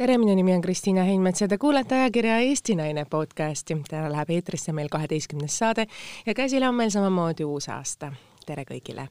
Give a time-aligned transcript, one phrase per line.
[0.00, 3.76] tere, minu nimi on Kristiina Heinmets ja te kuulete ajakirja Eesti Naine podcasti.
[3.88, 5.86] täna läheb eetrisse meil kaheteistkümnes saade
[6.26, 8.12] ja käsil on meil samamoodi uus aasta.
[8.46, 9.06] Tere kõigile!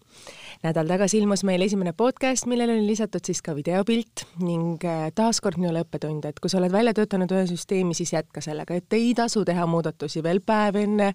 [0.64, 5.60] nädal tagasi ilmus meil esimene podcast, millele oli lisatud siis ka videopilt ning äh, taaskord
[5.60, 9.14] minule õppetund, et kui sa oled välja töötanud ühe süsteemi, siis jätka sellega, et ei
[9.16, 11.14] tasu teha muudatusi veel päev enne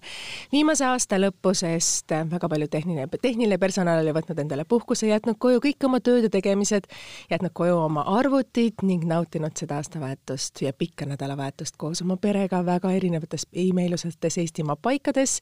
[0.53, 5.37] viimase aasta lõppu, sest äh, väga palju tehniline, tehniline personal oli võtnud endale puhkuse, jätnud
[5.41, 6.89] koju kõik oma tööd ja tegemised,
[7.29, 12.95] jätnud koju oma arvutid ning nautinud seda aastavahetust ja pikka nädalavahetust koos oma perega väga
[12.97, 15.37] erinevates imeilusates Eestimaa paikades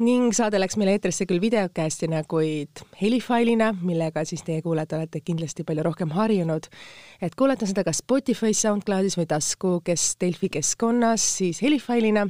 [0.00, 1.42] ning saade läks meil eetrisse küll
[2.12, 2.68] videokäästina, kuid
[3.00, 6.66] helifaili failina, millega siis teie kuulajad olete kindlasti palju rohkem harjunud.
[7.22, 12.26] et kuulata seda kas Spotify's, SoundCloudis või tasku, kes Delfi keskkonnas, siis helifailina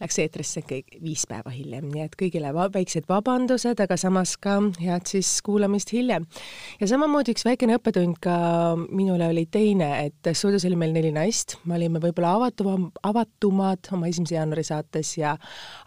[0.00, 4.60] läks eetrisse kõik viis päeva hiljem, nii et kõigile va väiksed vabandused, aga samas ka
[4.80, 6.26] head siis kuulamist hiljem.
[6.80, 11.56] ja samamoodi üks väikene õppetund ka minule oli teine, et stuudios oli meil neli naist,
[11.64, 15.36] me olime võib-olla avatum, avatumad oma esimese jaanuari saates ja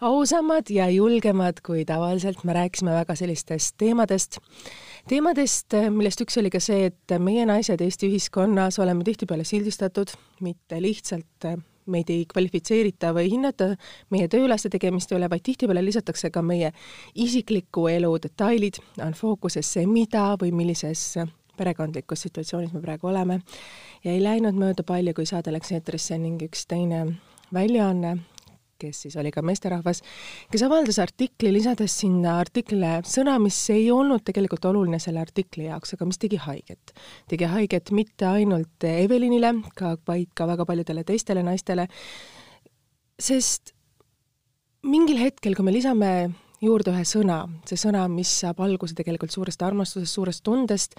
[0.00, 4.38] ausamad ja julgemad kui tavaliselt, me rääkisime väga sellistest teemadest,
[5.08, 10.80] teemadest, millest üks oli ka see, et meie naised Eesti ühiskonnas oleme tihtipeale sildistatud, mitte
[10.82, 11.48] lihtsalt
[11.88, 13.70] meid ei kvalifitseerita või hinnata
[14.12, 16.72] meie töölaste tegemiste üle, vaid tihtipeale lisatakse ka meie
[17.14, 21.14] isikliku elu detailid, on fookuses see, mida või millises
[21.58, 23.40] perekondlikus situatsioonis me praegu oleme.
[24.04, 27.06] ja ei läinud mööda palju, kui saade läks eetrisse ning üks teine
[27.54, 28.18] väljaanne
[28.78, 30.02] kes siis oli ka meesterahvas,
[30.52, 35.96] kes avaldas artikli, lisades sinna artiklile sõna, mis ei olnud tegelikult oluline selle artikli jaoks,
[35.96, 36.92] aga mis tegi haiget.
[37.28, 41.88] tegi haiget mitte ainult Evelinile, ka, vaid ka väga paljudele teistele naistele,
[43.18, 43.74] sest
[44.86, 46.12] mingil hetkel, kui me lisame
[46.62, 50.98] juurde ühe sõna, see sõna, mis saab alguse tegelikult suurest armastusest, suurest tundest,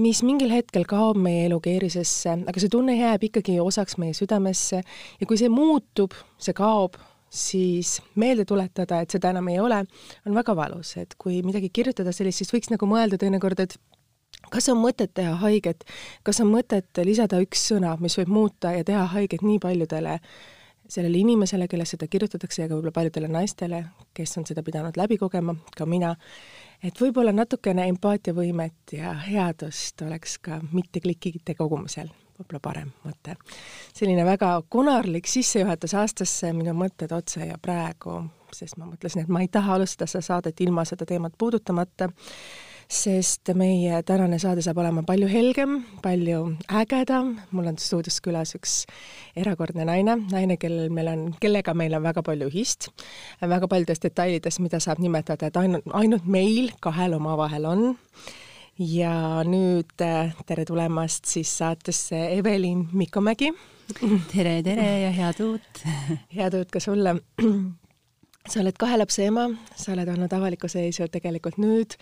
[0.00, 4.80] mis mingil hetkel kaob meie elu keerisesse, aga see tunne jääb ikkagi osaks meie südamesse
[4.82, 6.98] ja kui see muutub, see kaob,
[7.34, 9.80] siis meelde tuletada, et seda enam ei ole,
[10.26, 13.78] on väga valus, et kui midagi kirjutada sellist, siis võiks nagu mõelda teinekord, et
[14.54, 15.86] kas on mõtet teha haiget,
[16.26, 20.18] kas on mõtet lisada üks sõna, mis võib muuta ja teha haiget nii paljudele
[20.88, 23.84] sellele inimesele, kellest seda kirjutatakse ja ka võib-olla paljudele naistele,
[24.14, 26.14] kes on seda pidanud läbi kogema, ka mina,
[26.84, 33.36] et võib-olla natukene empaatiavõimet ja headust oleks ka mitte klikkide kogumisel võib-olla parem mõte.
[33.94, 39.42] selline väga konarlik sissejuhatus aastasse, minu mõtted otse ja praegu, sest ma mõtlesin, et ma
[39.44, 42.10] ei taha alustada seda saadet ilma seda teemat puudutamata
[42.90, 46.40] sest meie tänane saade saab olema palju helgem, palju
[46.80, 48.84] ägedam, mul on stuudios külas üks
[49.36, 52.90] erakordne naine, naine, kellel meil on, kellega meil on väga palju ühist,
[53.40, 57.86] väga paljudes detailides, mida saab nimetada, et ainult, ainult meil kahel omavahel on.
[58.78, 63.52] Ja nüüd tere tulemast siis saatesse Evelin Mikomägi.
[64.32, 65.84] tere, tere ja head uut.
[66.34, 67.14] Head uut ka sulle
[68.44, 71.94] sa oled kahe lapse ema, sa oled olnud avalikkuse ees ju tegelikult nüüd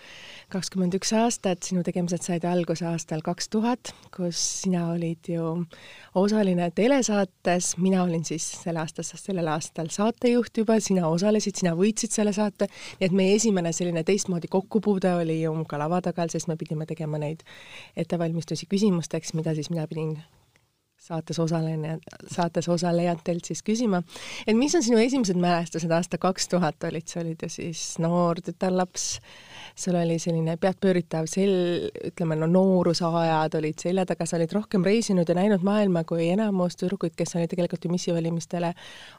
[0.51, 5.53] kakskümmend üks aastat, sinu tegemised said alguse aastal kaks tuhat, kus sina olid ju
[6.19, 12.11] osaline telesaates, mina olin siis selle aasta, sellel aastal saatejuht juba, sina osalesid, sina võitsid
[12.11, 12.67] selle saate,
[12.99, 16.89] nii et meie esimene selline teistmoodi kokkupuude oli ju ka lava taga, sest me pidime
[16.91, 17.47] tegema neid
[17.95, 20.17] ettevalmistusi küsimusteks, mida siis mina pidin
[21.03, 21.97] saates osaleja,
[22.31, 23.99] saates osalejatelt siis küsima,
[24.47, 28.39] et mis on sinu esimesed mälestused, aasta kaks tuhat olid, sa olid ju siis noor
[28.45, 29.07] tütarlaps,
[29.75, 35.29] sul oli selline peadpööritav sel-, ütleme no noorusaajad olid selja taga, sa olid rohkem reisinud
[35.29, 38.71] ja näinud maailma kui enamus tüdrukuid, kes olid tegelikult ju missivalimistele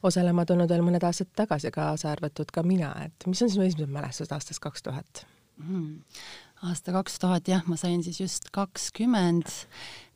[0.02, 3.92] osalema tulnud veel mõned aastad tagasi, kaasa arvatud ka mina, et mis on sinu esimesed
[3.92, 5.26] mälestused aastast kaks tuhat?
[6.64, 9.50] Aasta kaks tuhat jah, ma sain siis just kakskümmend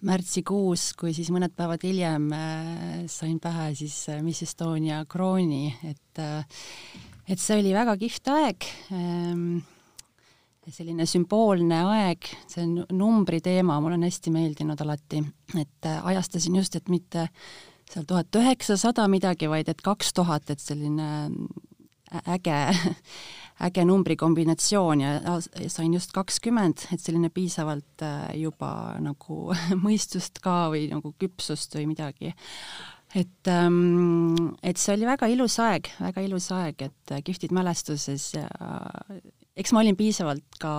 [0.08, 6.22] märtsikuus, kui siis mõned päevad hiljem äh, sain pähe siis äh, Miss Estonia krooni, et
[6.22, 6.62] äh,
[7.28, 9.58] et see oli väga kihvt aeg ähm,,
[10.72, 12.64] selline sümboolne aeg, see
[12.96, 15.20] numbri teema mulle on hästi meeldinud alati,
[15.56, 17.28] et ajastasin just, et mitte
[17.88, 21.28] seal tuhat üheksasada midagi, vaid et kaks tuhat, et selline
[22.24, 22.58] äge
[23.64, 25.38] äge numbrikombinatsioon ja
[25.70, 28.70] sain just kakskümmend, et selline piisavalt äh, juba
[29.02, 29.40] nagu
[29.86, 32.34] mõistust ka või nagu küpsust või midagi.
[33.14, 38.30] et, ähm, et see oli väga ilus aeg, väga ilus aeg, et äh, kihvtid mälestuses
[38.36, 38.46] ja
[39.58, 40.74] eks ma olin piisavalt ka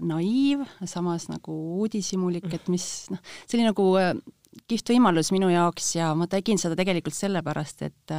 [0.00, 4.14] naiiv, samas nagu uudishimulik, et mis noh, see oli nagu äh,
[4.70, 8.16] kihvt võimalus minu jaoks ja ma tegin seda tegelikult sellepärast, et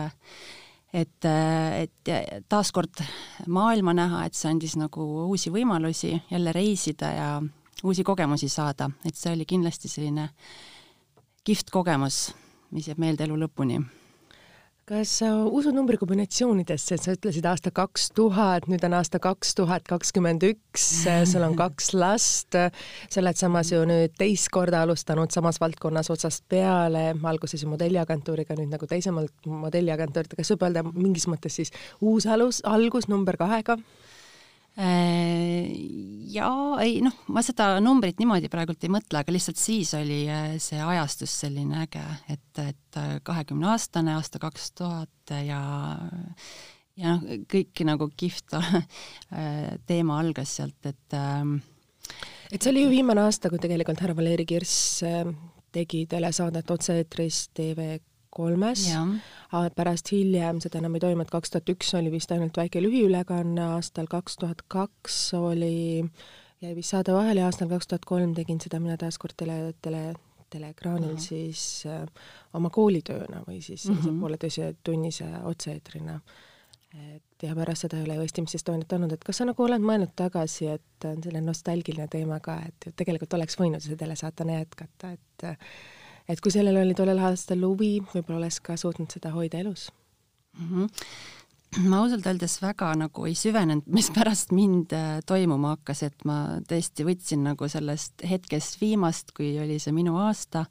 [0.94, 2.13] et, et
[2.50, 3.01] taaskord
[3.48, 7.28] maailma näha, et see andis nagu uusi võimalusi jälle reisida ja
[7.84, 10.30] uusi kogemusi saada, et see oli kindlasti selline
[11.44, 12.30] kihvt kogemus
[12.74, 13.78] mis jääb meelde elu lõpuni
[14.83, 20.44] kas sa usud numbrikombinatsioonidesse, sa ütlesid aasta kaks tuhat, nüüd on aasta kaks tuhat kakskümmend
[20.44, 20.88] üks,
[21.31, 26.44] sul on kaks last, sa oled samas ju nüüd teist korda alustanud samas valdkonnas otsast
[26.51, 31.71] peale, alguses ju modelliagentuuriga, nüüd nagu teise modelliagentuuriga, kas võib öelda mingis mõttes siis
[32.03, 33.80] uus alus, algus number kahega?
[34.73, 35.69] Äh,
[36.33, 36.47] ja
[36.81, 40.79] ei noh, ma seda numbrit niimoodi praegult ei mõtle, aga lihtsalt siis oli äh, see
[40.81, 42.01] ajastus selline äge,
[42.33, 45.59] et, et äh, kahekümne aastane, aasta kaks tuhat ja
[46.97, 48.57] ja noh, kõik nagu kihvt
[49.89, 51.59] teema algas sealt, et ähm,
[52.49, 55.05] et see oli ju viimane aasta, kui tegelikult härra Valeri Kirss
[55.73, 57.93] tegi telesaadet otse-eetris TV
[58.33, 58.88] kolmes,
[59.77, 64.09] pärast hiljem seda enam ei toimunud, kaks tuhat üks oli vist ainult väike lühiülekanne, aastal
[64.12, 66.03] kaks tuhat kaks oli,
[66.63, 70.07] jäi vist saade vahele ja aastal kaks tuhat kolm tegin seda mina taaskord tele, tele,
[70.53, 72.01] teleekraanil siis äh,
[72.57, 74.19] oma koolitööna või siis mm -hmm.
[74.21, 76.19] pooleteise-tunnise otse-eetrina.
[77.13, 79.81] et ja pärast seda ei ole ju Eestimis Estoniat olnud, et kas sa nagu oled
[79.81, 85.12] mõelnud tagasi, et on selline nostalgiline teema ka, et tegelikult oleks võinud seda telesaatena jätkata,
[85.12, 85.45] et
[86.29, 89.89] et kui sellel oli tollel aastal huvi, võib-olla oleks ka suutnud seda hoida elus.
[90.59, 90.69] Mm.
[90.69, 91.41] -hmm
[91.81, 96.59] ma ausalt öeldes väga nagu ei süvenenud, mis pärast mind äh, toimuma hakkas, et ma
[96.69, 100.65] tõesti võtsin nagu sellest hetkest viimast, kui oli see minu aasta,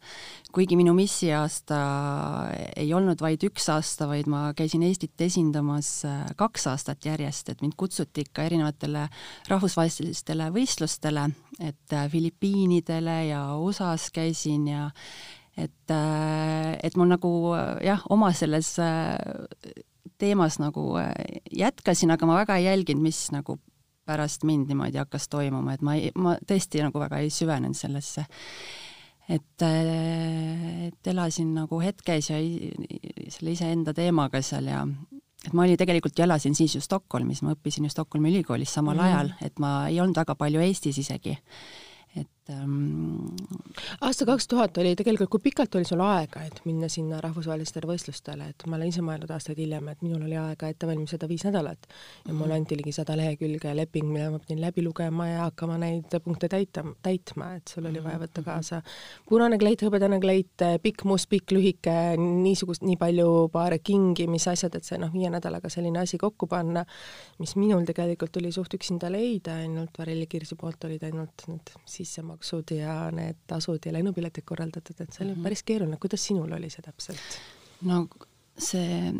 [0.54, 1.80] kuigi minu missiaasta
[2.78, 7.64] ei olnud vaid üks aasta, vaid ma käisin Eestit esindamas äh, kaks aastat järjest, et
[7.64, 9.08] mind kutsuti ikka erinevatele
[9.50, 11.28] rahvusvahelistele võistlustele,
[11.58, 14.90] et äh, Filipiinidele ja USA-s käisin ja
[15.56, 17.32] et, äh, et mul nagu
[17.84, 19.16] jah, oma selles äh,
[20.20, 21.12] teemas nagu äh,
[21.52, 23.58] jätkasin, aga ma väga ei jälginud, mis nagu
[24.08, 28.24] pärast mind niimoodi hakkas toimuma, et ma ei, ma tõesti nagu väga ei süvenenud sellesse.
[29.30, 32.40] et, et elasin nagu hetkes ja
[33.30, 34.80] selle iseenda teemaga seal ja
[35.46, 38.98] et ma olin tegelikult ju elasin siis ju Stockholmis, ma õppisin ju Stockholmi ülikoolis samal
[38.98, 39.04] mm.
[39.06, 41.38] ajal, et ma ei olnud väga palju Eestis isegi
[42.18, 43.32] et ähm,
[44.00, 48.50] aasta kaks tuhat oli tegelikult, kui pikalt oli sul aega, et minna sinna rahvusvahelistele võistlustele,
[48.52, 51.88] et ma olen ise mõelnud aastaid hiljem, et minul oli aega ette valmistada viis nädalat.
[52.26, 56.14] Ja mulle anti ligi sada lehekülge leping, mille ma pidin läbi lugema ja hakkama neid
[56.24, 58.82] punkte täita, täitma, et sul oli vaja võtta kaasa
[59.28, 64.76] punane kleit, hõbedane kleit, pikk must, pikk lühike, niisugust, nii palju paare kingi, mis asjad,
[64.78, 66.84] et see noh, viie nädalaga selline asi kokku panna,
[67.40, 71.74] mis minul tegelikult tuli suht üksinda leida, ainult Vareli Kirsi poolt olid ainult need
[72.42, 75.42] sissemaksud ja need tasud ja lennupiletid korraldatud, et see oli mm -hmm.
[75.42, 77.18] päris keeruline, kuidas sinul oli see täpselt?
[77.82, 78.08] no
[78.58, 79.12] see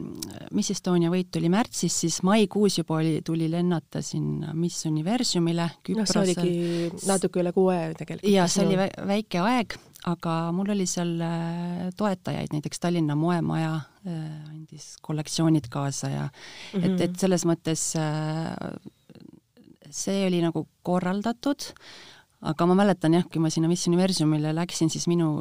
[0.53, 5.99] Miss Estonia võit oli märtsis, siis maikuus juba oli, tuli lennata sinna Miss Universumile Küprosel.
[5.99, 8.33] noh, see oligi natuke üle kuu aja tegelikult.
[8.33, 8.77] jaa, see oli
[9.07, 16.09] väike aeg, aga mul oli seal äh, toetajaid, näiteks Tallinna Moemaja äh, andis kollektsioonid kaasa
[16.09, 16.95] ja mm -hmm.
[16.95, 18.77] et, et selles mõttes äh,
[19.91, 21.73] see oli nagu korraldatud
[22.43, 25.35] aga ma mäletan jah, kui ma sinna Miss Universumile läksin, siis minu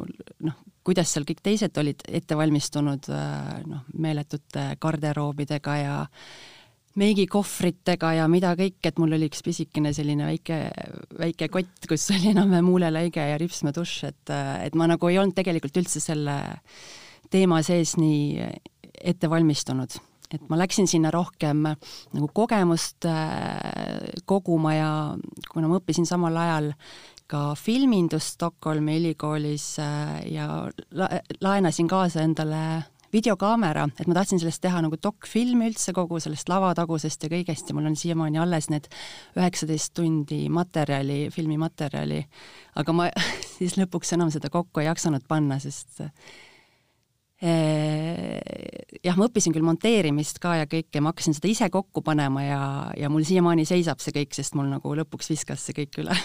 [0.46, 5.96] noh, kuidas seal kõik teised olid ette valmistunud äh, noh, meeletute garderoobidega ja
[7.00, 10.58] meigikohvritega ja mida kõik, et mul oli üks pisikene selline väike,
[11.18, 14.34] väike kott, kus oli enam-vähem huulelõige ja ripsmedušš, et,
[14.68, 16.36] et ma nagu ei olnud tegelikult üldse selle
[17.32, 18.50] teema sees nii
[19.08, 19.96] ette valmistunud
[20.34, 24.92] et ma läksin sinna rohkem nagu kogemust äh, koguma ja
[25.52, 26.72] kuna ma õppisin samal ajal
[27.32, 30.48] ka filmindust Stockholmi ülikoolis äh, ja
[30.92, 31.08] la
[31.40, 32.64] laenasin kaasa endale
[33.12, 37.76] videokaamera, et ma tahtsin sellest teha nagu dokfilmi üldse kogu sellest lavatagusest ja kõigest ja
[37.76, 38.88] mul on siiamaani alles need
[39.36, 42.22] üheksateist tundi materjali, filmimaterjali,
[42.80, 43.10] aga ma
[43.58, 46.00] siis lõpuks enam seda kokku ei jaksanud panna, sest
[47.42, 52.62] jah, ma õppisin küll monteerimist ka ja kõike, ma hakkasin seda ise kokku panema ja,
[52.98, 56.16] ja mul siiamaani seisab see kõik, sest mul nagu lõpuks viskas see kõik üle.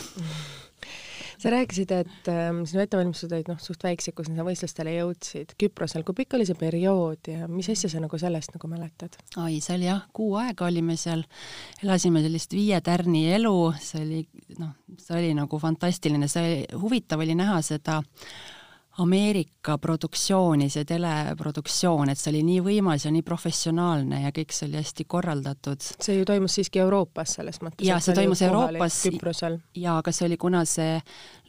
[1.38, 5.52] Sa rääkisid, et äh, sinu ettevalmistused olid noh, suht väiksed, kui sa võistlustele jõudsid.
[5.62, 9.20] Küprosel, kui pikk oli see periood ja mis asja sa nagu sellest nagu mäletad?
[9.38, 11.22] oi, see oli jah, kuu aega olime seal,
[11.86, 14.24] elasime sellist viie tärni elu, see oli
[14.58, 18.57] noh, see oli nagu fantastiline, see huvitav oli näha seda äh,
[18.98, 24.66] Ameerika produktsiooni, see teleproduktsioon, et see oli nii võimas ja nii professionaalne ja kõik see
[24.70, 25.86] oli hästi korraldatud.
[26.02, 27.86] see ju toimus siiski Euroopas selles mõttes?
[27.86, 28.98] jaa, see toimus Euroopas
[29.78, 30.98] jaa, aga see oli, kuna see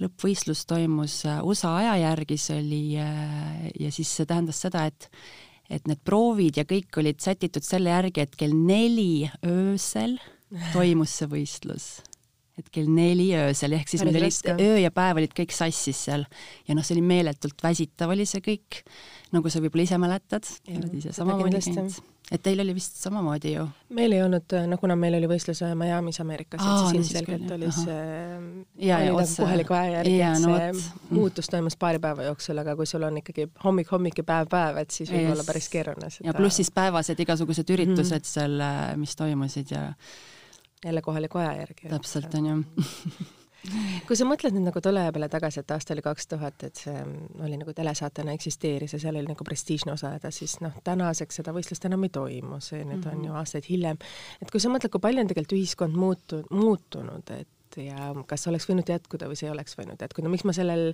[0.03, 5.09] lõppvõistlus toimus äh, USA aja järgi, see oli äh, ja siis see tähendas seda, et
[5.69, 10.19] et need proovid ja kõik olid sätitud selle järgi, et kell neli öösel
[10.77, 11.89] toimus see võistlus
[12.59, 16.27] et kell neli öösel, ehk siis meil olid öö ja päev olid kõik sassis seal
[16.67, 18.83] ja noh, see oli meeletult väsitav oli see kõik,
[19.35, 21.99] nagu sa võib-olla ise mäletad, oled ise samamoodi käinud.
[22.35, 23.67] et teil oli vist samamoodi ju?
[23.95, 27.55] meil ei olnud, no kuna meil oli võistlus äh, Miami's Ameerikas, siis no ilmselgelt küll,
[27.59, 28.07] oli see,
[28.81, 31.13] oli ja nagu kohaliku aja järgi, et no see vot.
[31.19, 34.83] muutus toimus paari päeva jooksul, aga kui sul on ikkagi hommik, hommik ja päev, päev,
[34.83, 38.35] et siis võib olla päris keeruline seda ja pluss siis päevased igasugused üritused mm -hmm.
[38.35, 39.85] seal, mis toimusid ja
[40.85, 41.89] jälle kohaliku aja järgi.
[41.89, 42.63] täpselt, on ju.
[44.07, 46.79] kui sa mõtled nüüd nagu tolle aja peale tagasi, et aasta oli kaks tuhat, et
[46.79, 51.41] see mm, oli nagu telesaatena eksisteeris ja seal oli nagu prestiižne osaleda, siis noh, tänaseks
[51.41, 54.01] seda võistlust enam ei toimu, see nüüd on ju aastaid hiljem.
[54.43, 58.65] et kui sa mõtled, kui palju on tegelikult ühiskond muutu-, muutunud, et ja kas oleks
[58.69, 60.93] võinud jätkuda või see ei oleks võinud jätkuda, miks ma sellel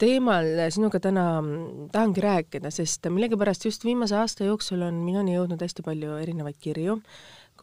[0.00, 5.60] teemal sinuga täna mm, tahangi rääkida, sest millegipärast just viimase aasta jooksul on minuni jõudnud
[5.60, 7.00] hästi palju erinevaid kirju,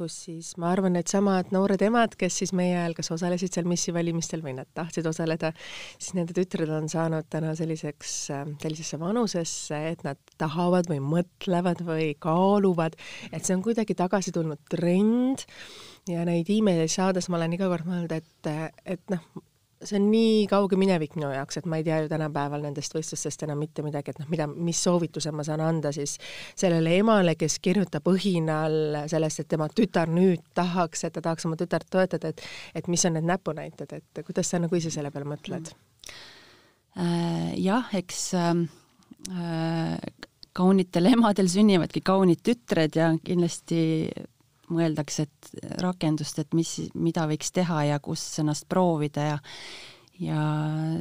[0.02, 3.94] kus siis ma arvan, needsamad noored emad, kes siis meie ajal kas osalesid seal missi
[3.94, 5.52] valimistel või nad tahtsid osaleda,
[5.98, 8.16] siis nende tütred on saanud täna selliseks,
[8.64, 12.98] sellisesse vanusesse, et nad tahavad või mõtlevad või kaaluvad,
[13.30, 15.46] et see on kuidagi tagasi tulnud trend
[16.10, 18.52] ja neid email'e saades ma olen iga kord mõelnud, et,
[18.98, 19.26] et noh,
[19.84, 23.46] see on nii kauge minevik minu jaoks, et ma ei tea ju tänapäeval nendest võistlustest
[23.48, 26.18] enam mitte midagi, et noh, mida, mis soovituse ma saan anda siis
[26.56, 31.60] sellele emale, kes kirjutab õhinal sellest, et tema tütar nüüd tahaks, et ta tahaks oma
[31.60, 32.46] tütart toetada, et
[32.76, 35.74] et mis on need näpunäited, et kuidas sa nagu ise selle peale mõtled?
[37.00, 38.66] Äh, jah, eks ähm,
[39.32, 39.98] äh,
[40.58, 44.10] kaunitel emadel sünnivadki kaunid tütred ja kindlasti
[44.72, 49.42] mõeldakse, et rakendust, et mis, mida võiks teha ja kus ennast proovida ja
[50.22, 50.38] ja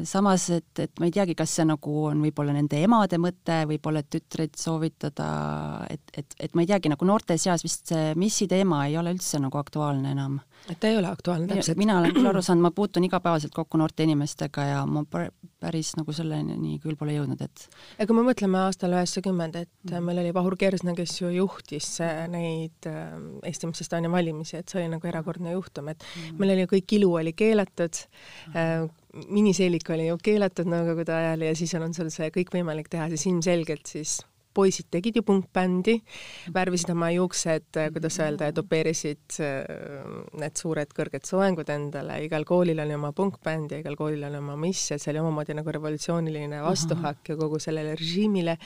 [0.09, 4.03] samas, et, et ma ei teagi, kas see nagu on võib-olla nende emade mõte, võib-olla
[4.07, 5.27] tütreid soovitada,
[5.93, 9.12] et, et, et ma ei teagi, nagu noorte seas vist see missi teema ei ole
[9.17, 10.39] üldse nagu aktuaalne enam.
[10.69, 11.79] Et ta ei ole aktuaalne täpselt?
[11.81, 15.93] mina olen küll aru saanud, ma puutun igapäevaselt kokku noorte inimestega ja ma pär- päris
[15.99, 17.67] nagu selleni küll pole jõudnud, et
[17.99, 22.25] ja kui me mõtleme aastal üheksakümmend, et meil oli Vahur Kersna, kes ju juhtis äh,
[22.33, 23.12] neid äh,
[23.47, 26.40] Eesti Miss Estonia valimisi, et see oli nagu erakordne juhtum, et mm.
[26.40, 28.05] meil oli kõik ilu oli keelatud
[28.55, 28.88] äh,,
[29.29, 33.90] miniseelik oli ju keelatud Nõukogude ajal ja siis on sul see kõikvõimalik teha, siis ilmselgelt
[33.90, 34.21] siis
[34.54, 35.95] poisid tegid ju punkbändi,
[36.54, 42.97] värvisid oma juuksed, kuidas öelda, tupeerisid äh, need suured kõrged soengud endale, igal koolil oli
[42.97, 47.30] oma punkbänd ja igal koolil oli oma miss, et see oli omamoodi nagu revolutsiooniline vastuhakk
[47.30, 48.57] ju kogu sellele režiimile,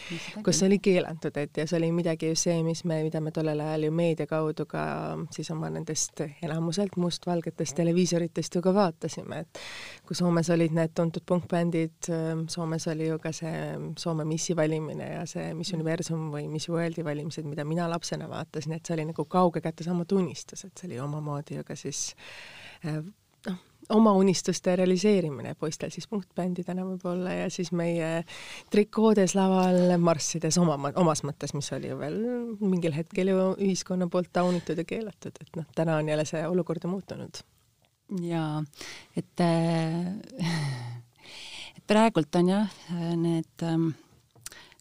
[0.45, 3.61] kus oli keelatud, et ja see oli midagi ju see, mis me, mida me tollel
[3.61, 4.87] ajal ju meedia kaudu ka
[5.35, 9.63] siis oma nendest enamuselt mustvalgetest televiisoritest ju ka vaatasime, et
[10.09, 12.09] kui Soomes olid need tuntud punkbändid,
[12.49, 13.63] Soomes oli ju ka see
[14.01, 18.77] Soome missi valimine ja see Miss Universum või Miss Worldi valimised, mida mina lapsena vaatasin,
[18.77, 22.07] et see oli nagu kauge kättesaamatu unistus, et see oli omamoodi ju ka siis
[22.87, 23.03] äh,
[23.49, 23.61] noh,
[23.95, 28.25] oma unistuste realiseerimine, poistel siis punktbändidena võib-olla ja siis meie
[28.73, 32.21] trikoodes laval marssides oma, omas mõttes, mis oli ju veel
[32.63, 36.85] mingil hetkel ju ühiskonna poolt taunitud ja keelatud, et noh, täna on jälle see olukord
[36.85, 37.43] ju muutunud.
[38.25, 38.63] jaa,
[39.17, 40.13] et äh,
[41.77, 42.81] et praegult on jah,
[43.17, 43.93] need ähm,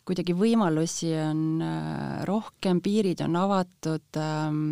[0.07, 4.63] kuidagi võimalusi on äh, rohkem, piirid on avatud ähm,,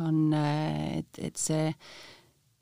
[0.00, 1.72] on, äh, et, et see,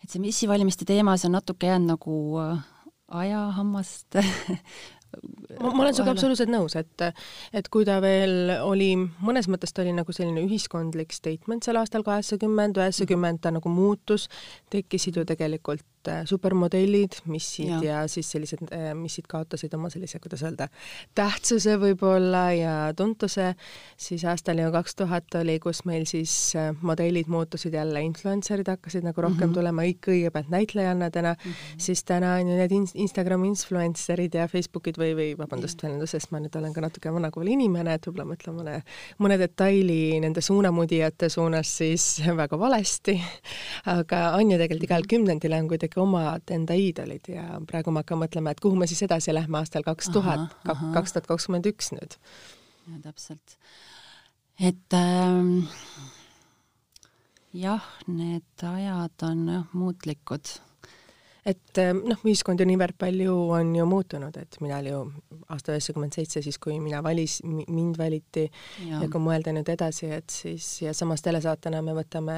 [0.03, 2.65] et see missivalimiste teema, see on natuke jäänud nagu äh,
[3.21, 4.25] aja hammaste
[5.61, 7.05] ma, ma olen sinuga absoluutselt nõus, et,
[7.57, 8.93] et kui ta veel oli,
[9.25, 14.29] mõnes mõttes ta oli nagu selline ühiskondlik statement sel aastal kaheksakümmend, üheksakümmend ta nagu muutus,
[14.73, 17.81] tekkisid ju tegelikult äh, supermodellid, missid ja.
[17.83, 20.69] ja siis sellised äh, missid kaotasid oma sellise, kuidas öelda,
[21.15, 23.53] tähtsuse võib-olla ja tuntuse,
[24.01, 29.05] siis aastal ju kaks tuhat oli, kus meil siis äh, modellid muutusid jälle, influencer'id hakkasid
[29.07, 29.55] nagu rohkem mm -hmm.
[29.55, 31.79] tulema kõigepealt näitlejannadena mm, -hmm.
[31.79, 36.41] siis täna on ju need in Instagrami influencer'id ja Facebookid või, või vabandust väljendusest, ma
[36.41, 38.83] nüüd olen ka natuke vanakooli inimene, et võib-olla mõtlen mõne,
[39.19, 43.21] mõne detaili nende suunamudijate suunas siis väga valesti,
[43.87, 48.23] aga on ju tegelikult igal kümnendil on kuidagi omad enda iidolid ja praegu ma hakkan
[48.23, 52.17] mõtlema, et kuhu me siis edasi lähme aastal kaks tuhat, kaks tuhat kakskümmend üks nüüd.
[52.87, 53.57] ja täpselt.
[54.59, 55.67] et ähm,
[57.53, 60.57] jah, need ajad on jah muutlikud
[61.47, 65.01] et eh, noh, ühiskond ju niivõrd palju on ju muutunud, et mina oli ju
[65.49, 68.47] aasta üheksakümmend seitse, siis kui mina valis, mind valiti
[68.87, 69.01] ja.
[69.03, 72.37] ja kui mõelda nüüd edasi, et siis ja samas telesaatena me võtame,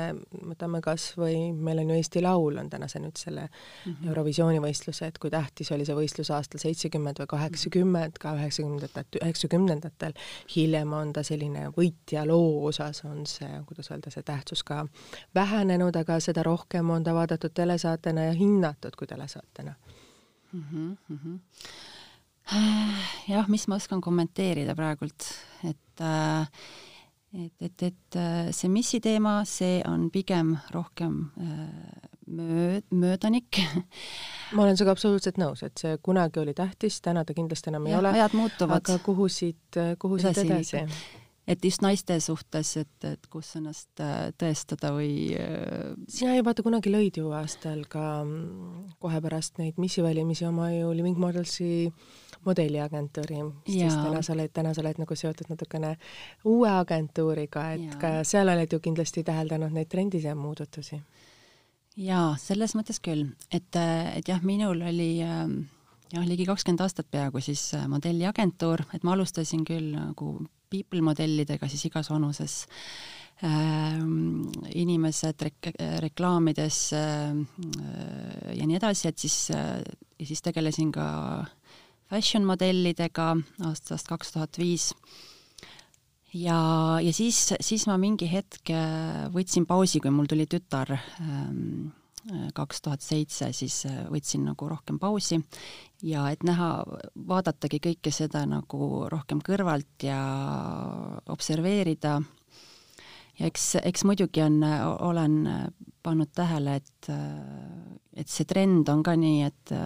[0.53, 4.09] võtame kas või meil on ju Eesti Laul on tänase nüüd selle mm -hmm.
[4.09, 10.13] Eurovisiooni võistluse, et kui tähtis oli see võistlus aastal seitsekümmend või kaheksakümmend, ka üheksakümnendatel, üheksakümnendatel,
[10.57, 14.87] hiljem on ta selline võitja loo osas on see, kuidas öelda, see tähtsus ka
[15.35, 19.75] vähenenud, aga seda rohkem on ta vaadatud telesaatena ja hinnatud tehtud kui telesaatena
[20.53, 20.65] mm.
[20.73, 21.39] -hmm, mm -hmm.
[23.29, 25.25] jah, mis ma oskan kommenteerida praegult,
[25.65, 26.49] et äh,
[27.35, 31.69] et, et, et äh, see missi teema, see on pigem rohkem äh,
[32.27, 33.59] mööd, möödanik
[34.53, 37.93] ma olen sinuga absoluutselt nõus, et see kunagi oli tähtis, täna ta kindlasti enam ei
[37.93, 38.09] ja, ole.
[38.09, 38.77] ajad muutuvad.
[38.77, 40.87] aga kuhu siit, kuhu siit edasi??
[41.47, 46.63] Et just naiste suhtes, et, et kus ennast äh, tõestada või äh, sina ju vaata
[46.63, 51.91] kunagi lõid ju aastal ka mm, kohe pärast neid missivalimisi oma ju Living Modelsi
[52.47, 55.93] modelliagentuuri, siis täna sa oled, täna sa oled nagu seotud natukene
[56.51, 57.99] uue agentuuriga, et ja.
[58.01, 60.99] ka seal oled ju kindlasti täheldanud neid trendide muudatusi.
[61.97, 63.71] jaa, selles mõttes küll, et,
[64.17, 65.61] et jah, minul oli ähm,
[66.15, 70.35] jah, ligi kakskümmend aastat peaaegu siis äh, modelliagentuur, et ma alustasin küll nagu
[70.73, 72.62] people modellidega siis igas vanuses
[73.45, 75.73] ähm, inimesed rek-,
[76.05, 77.35] reklaamides äh,
[78.57, 79.83] ja nii edasi, et siis äh,,
[80.19, 81.07] ja siis tegelesin ka
[82.12, 83.33] fashion modellidega
[83.69, 84.93] aastast kaks tuhat viis.
[86.35, 91.91] ja, ja siis, siis ma mingi hetk äh, võtsin pausi, kui mul tuli tütar ähm,
[92.55, 95.41] kaks tuhat seitse, siis äh, võtsin nagu rohkem pausi
[96.07, 96.85] ja et näha,
[97.29, 100.21] vaadatagi kõike seda nagu rohkem kõrvalt ja
[101.33, 102.21] observeerida.
[103.38, 105.37] ja eks, eks muidugi on, olen
[106.02, 107.11] pannud tähele, et,
[108.17, 109.76] et see trend on ka nii, et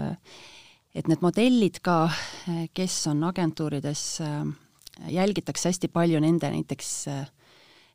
[0.97, 2.09] et need modellid ka,
[2.73, 4.05] kes on agentuurides,
[5.13, 6.93] jälgitakse hästi palju nende näiteks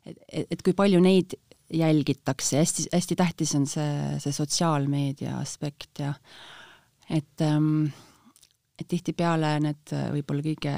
[0.06, 1.34] et, et kui palju neid
[1.72, 6.12] jälgitakse, hästi, hästi tähtis on see, see sotsiaalmeedia aspekt ja
[7.10, 7.86] et, ähm,
[8.78, 10.76] et tihtipeale need võib-olla kõige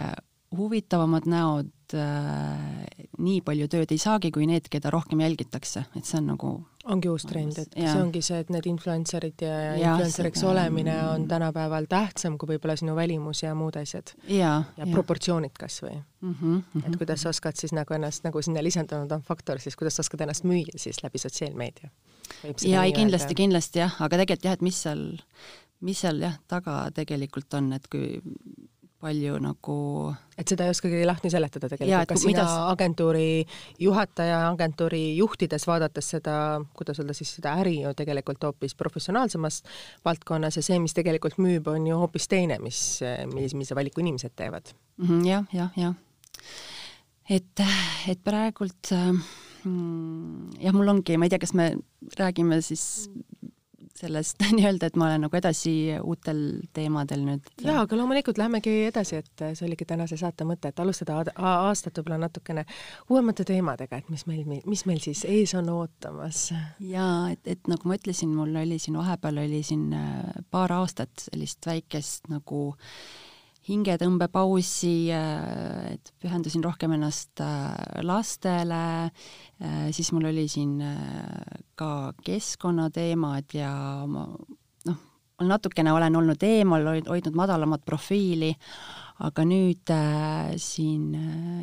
[0.57, 2.85] huvitavamad näod äh,
[3.19, 6.53] nii palju tööd ei saagi, kui need, keda rohkem jälgitakse, et see on nagu
[6.93, 7.93] ongi uus trend, et ja.
[7.93, 10.51] see ongi see, et need influencer'id ja, ja influencer'iks seda...
[10.53, 14.13] olemine on tänapäeval tähtsam kui võib-olla sinu välimus ja muud asjad.
[14.29, 16.35] ja, ja proportsioonid kas või mm.
[16.35, 16.87] -hmm, mm -hmm.
[16.87, 20.05] et kuidas sa oskad siis nagu ennast, nagu sinna lisandunud on faktor, siis kuidas sa
[20.05, 21.91] oskad ennast müüa siis läbi sotsiaalmeedia?
[22.67, 25.19] ja ei, kindlasti, kindlasti jah, aga tegelikult jah, et mis seal,
[25.81, 28.21] mis seal jah, taga tegelikult on, et kui
[29.05, 29.77] palju nagu
[30.39, 32.47] et seda ei oskagi lahti seletada tegelikult, kas sina mida...
[32.73, 33.29] agentuuri
[33.83, 36.37] juhataja, agentuuri juhtides vaadates seda,
[36.77, 39.61] kuidas öelda siis, seda äri ju tegelikult hoopis professionaalsemas
[40.07, 42.81] valdkonnas ja see, mis tegelikult müüb, on ju hoopis teine, mis,
[43.35, 45.27] mis, mis valiku inimesed teevad mm -hmm,.
[45.29, 45.95] jah, jah, jah.
[47.31, 47.67] et,
[48.09, 48.95] et praegult
[49.65, 51.75] mm, jah, mul ongi, ma ei tea, kas me
[52.19, 53.11] räägime siis
[53.99, 56.41] sellest nii-öelda, et ma olen nagu edasi uutel
[56.77, 57.51] teemadel nüüd.
[57.65, 62.25] jaa, aga loomulikult lähemegi edasi, et see oligi tänase saate mõte, et alustada aastat võib-olla
[62.27, 62.67] natukene
[63.11, 66.47] uuemate teemadega, et mis meil, mis meil siis ees on ootamas.
[66.81, 71.29] jaa, et, et nagu ma ütlesin, mul oli siin vahepeal oli siin äh, paar aastat
[71.29, 73.24] sellist väikest nagu äh,
[73.65, 77.73] hingetõmbepausi, äh, et pühendasin rohkem ennast äh,
[78.05, 80.77] lastele, äh, siis mul oli siin
[81.79, 83.73] ka keskkonnateemad ja
[84.11, 84.27] ma
[84.91, 84.99] noh,
[85.49, 88.53] natukene olen olnud eemal, hoidnud madalamat profiili,
[89.25, 89.91] aga nüüd
[90.59, 91.07] siin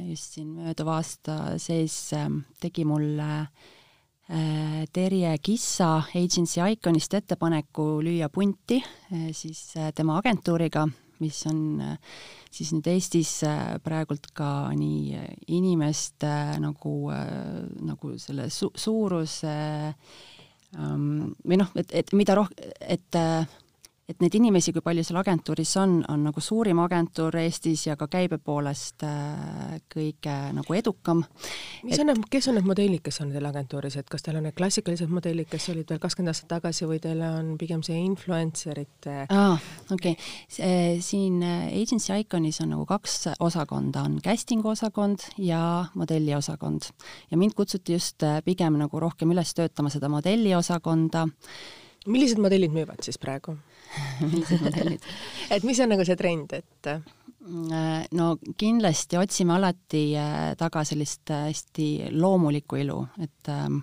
[0.08, 2.14] just siin mööduva aasta sees
[2.64, 3.30] tegi mulle
[4.96, 8.78] Terje Kissa Agency Iconist ettepaneku lüüa punti
[9.36, 10.86] siis tema agentuuriga,
[11.22, 11.96] mis on äh,
[12.52, 16.32] siis nüüd Eestis äh, praegult ka nii äh, inimeste
[16.62, 16.96] nagu,
[17.88, 19.56] nagu selle su suuruse
[20.76, 23.22] ähm, või noh, et, et mida roh-, et
[24.12, 28.08] et neid inimesi, kui palju seal agentuuris on, on nagu suurim agentuur Eestis ja ka
[28.12, 31.24] käibe poolest äh, kõige nagu edukam.
[31.86, 32.04] mis et...
[32.04, 34.58] on need, kes on need modellid, kes on teil agentuuris, et kas teil on need
[34.58, 39.56] klassikalised modellid, kes olid veel kakskümmend aastat tagasi või teil on pigem see influencerite aa,
[39.94, 46.36] okei okay., siin äh, Agency Iconis on nagu kaks osakonda, on casting'u osakond ja modelli
[46.36, 46.92] osakond.
[47.32, 51.28] ja mind kutsuti just äh, pigem nagu rohkem üles töötama seda modelli osakonda
[52.10, 53.56] millised modellid müüvad siis praegu
[55.54, 56.92] et mis on nagu see trend, et?
[57.42, 63.82] Äh, no kindlasti otsime alati äh, taga sellist äh, hästi loomulikku ilu, et ähm,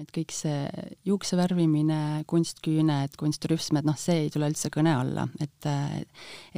[0.00, 0.64] et kõik see
[1.06, 5.68] juukse värvimine, kunstküüned, kunstrüpsmed, noh, see ei tule üldse kõne alla, et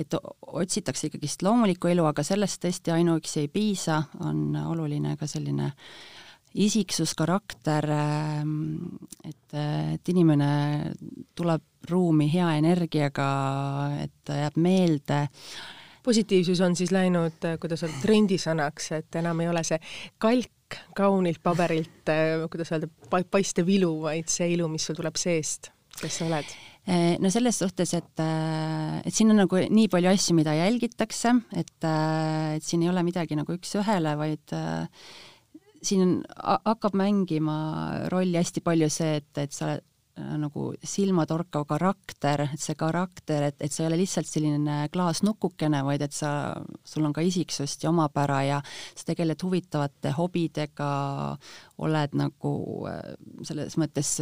[0.01, 5.73] et otsitakse ikkagist loomulikku elu, aga sellest tõesti ainuüksi ei piisa, on oluline ka selline
[6.55, 7.89] isiksus, karakter,
[9.27, 10.51] et, et inimene
[11.35, 13.31] tuleb ruumi hea energiaga,
[14.05, 15.25] et ta jääb meelde
[16.05, 19.79] positiivsus on siis läinud, kuidas öelda, trendisõnaks, et enam ei ole see
[20.21, 22.13] kalk kaunilt paberilt,
[22.53, 22.91] kuidas öelda,
[23.31, 26.55] paistev ilu, vaid see ilu, mis sul tuleb seest, kes sa oled?
[26.85, 31.77] Eh, no selles suhtes, et, et siin on nagu nii palju asju, mida jälgitakse, et,
[31.87, 34.57] et siin ei ole midagi nagu üks-ühele, vaid
[35.85, 36.15] siin on,
[36.65, 37.57] hakkab mängima
[38.13, 43.49] rolli hästi palju see, et, et sa oled Äh, nagu silmatorkav karakter, et see karakter,
[43.49, 46.55] et, et sa ei ole lihtsalt selline klaasnukukene, vaid et sa,
[46.87, 50.91] sul on ka isiksust ja omapära ja sa tegeled huvitavate hobidega,
[51.83, 52.55] oled nagu
[52.93, 53.01] äh,
[53.43, 54.13] selles mõttes,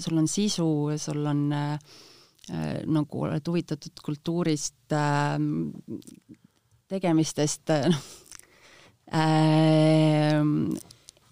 [0.00, 1.76] sul on sisu, sul on äh,
[2.88, 5.36] nagu oled huvitatud kultuurist äh,,
[6.88, 7.92] tegemistest äh,,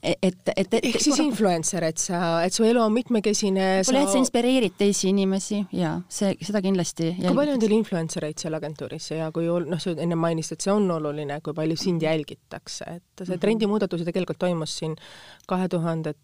[0.03, 4.07] et, et, et ehk siis influencer, et sa, et su elu on mitmekesine võib-olla sa...,
[4.07, 8.41] et sa inspireerid teisi inimesi ja see, seda kindlasti kui palju on teil influencer eid
[8.43, 12.03] seal agentuuris ja kui noh, sa enne mainisid, et see on oluline, kui palju sind
[12.07, 13.45] jälgitakse, et see -hmm.
[13.45, 14.97] trendimuudatus ju tegelikult toimus siin
[15.47, 16.19] kahe tuhandet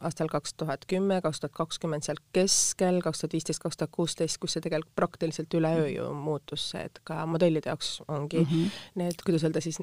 [0.00, 4.38] aastal kaks tuhat kümme, kaks tuhat kakskümmend seal keskel, kaks tuhat viisteist, kaks tuhat kuusteist,
[4.40, 8.78] kus see tegelikult praktiliselt üleöö ju muutus, et ka modellide jaoks ongi mm -hmm.
[8.94, 9.78] need, kuidas öelda siis,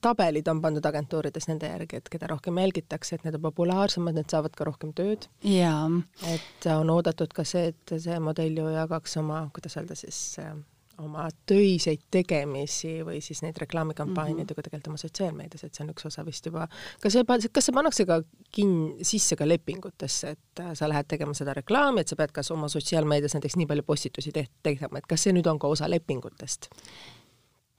[0.00, 4.30] tabelid on pandud agentuurides nende järgi, et keda rohkem jälgitakse, et need on populaarsemad, need
[4.30, 5.26] saavad ka rohkem tööd.
[6.34, 10.20] et on oodatud ka see, et see modell ju jagaks oma, kuidas öelda siis,
[11.02, 14.48] oma töiseid tegemisi või siis neid reklaamikampaaniaid mm -hmm.
[14.48, 16.68] ju tegelikult oma sotsiaalmeedias, et see on üks osa vist juba,
[17.02, 18.22] kas see, kas see pannakse ka
[18.56, 22.68] kin-, sisse ka lepingutesse, et sa lähed tegema seda reklaami, et sa pead kas oma
[22.68, 26.70] sotsiaalmeedias näiteks nii palju postitusi teht-, tegema, et kas see nüüd on ka osa lepingutest?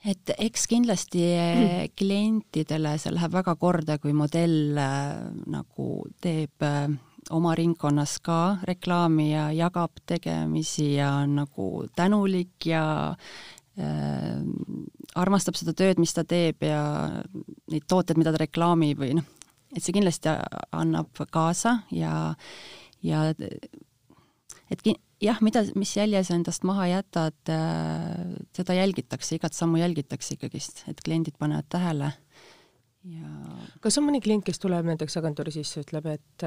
[0.06, 1.92] Et eks kindlasti mm.
[1.98, 5.88] klientidele see läheb väga korda, kui modell äh, nagu
[6.22, 6.86] teeb äh,
[7.34, 12.84] oma ringkonnas ka reklaami ja jagab tegemisi ja on nagu tänulik ja
[13.78, 14.38] äh,
[15.18, 16.82] armastab seda tööd, mis ta teeb ja
[17.68, 19.26] neid tooteid, mida ta reklaamib või noh,
[19.74, 20.30] et see kindlasti
[20.72, 22.14] annab kaasa ja,
[23.02, 24.82] ja et
[25.22, 30.84] jah, mida, mis jälje sa endast maha jätad äh,, seda jälgitakse, igat sammu jälgitakse ikkagist,
[30.90, 32.12] et kliendid panevad tähele
[33.06, 33.30] ja
[33.82, 36.46] kas on mõni klient, kes tuleb näiteks agentuuri sisse, ütleb, et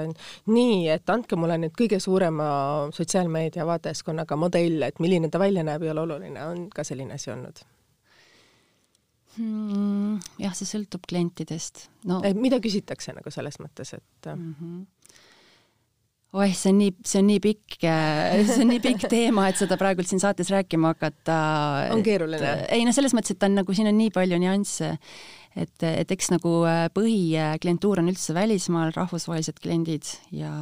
[0.51, 2.47] nii, et andke mulle nüüd kõige suurema
[2.95, 7.31] sotsiaalmeedia vaatejaskonnaga modell, et milline ta välja näeb, ei ole oluline, on ka selline asi
[7.33, 7.63] olnud
[9.37, 10.19] hmm,?
[10.43, 12.21] jah, see sõltub klientidest no..
[12.37, 14.55] mida küsitakse nagu selles mõttes, et mm?
[14.59, 14.81] -hmm
[16.31, 19.77] oih, see on nii, see on nii pikk, see on nii pikk teema, et seda
[19.79, 21.35] praegult siin saates rääkima hakata.
[21.95, 22.55] on keeruline?
[22.71, 24.93] ei no selles mõttes, et on nagu, siin on nii palju nüansse,
[25.59, 30.53] et, et eks nagu äh, põhiklientuur on üldse välismaal, rahvusvahelised kliendid ja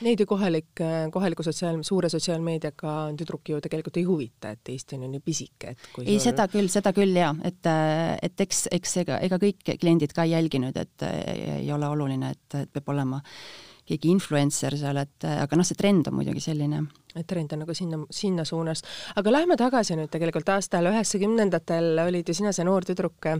[0.00, 4.96] Neid ju kohalik, äh, kohaliku sotsiaal, suure sotsiaalmeediaga tüdruk ju tegelikult ei huvita, et Eesti
[4.96, 8.14] on ju nii pisike, et kui ei sul..., seda küll, seda küll jaa, et, äh,
[8.24, 12.62] et eks, eks ega, ega kõik kliendid ka ei jälginud, et ei ole oluline, et,
[12.64, 13.20] et peab olema
[13.90, 16.84] keegi influencer seal, et aga noh, see trend on muidugi selline.
[17.14, 18.84] et trend on nagu sinna, sinna suunas.
[19.16, 23.32] aga lähme tagasi nüüd tegelikult aastal üheksakümnendatel olid ju sina see noor tüdruk,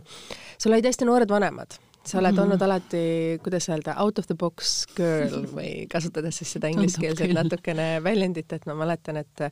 [0.58, 2.42] sul olid hästi noored vanemad sa oled mm -hmm.
[2.42, 8.00] olnud alati, kuidas öelda, out of the box girl või kasutades siis seda ingliskeelset natukene
[8.02, 9.42] väljendit, et ma mäletan, et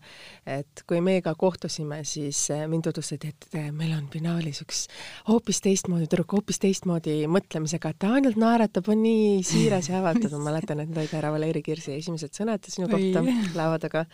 [0.47, 4.87] et kui meiega kohtusime, siis eh, mind tutvustati, et eh, meil on finaalis üks
[5.29, 10.33] hoopis teistmoodi tüdruk, hoopis teistmoodi mõtlemisega, et ta ainult naeratab, on nii siiras ja avatud,
[10.33, 13.23] ma mäletan, et need olid härra Valeri Kirsi esimesed sõnad sinu kohta
[13.55, 14.07] laua taga.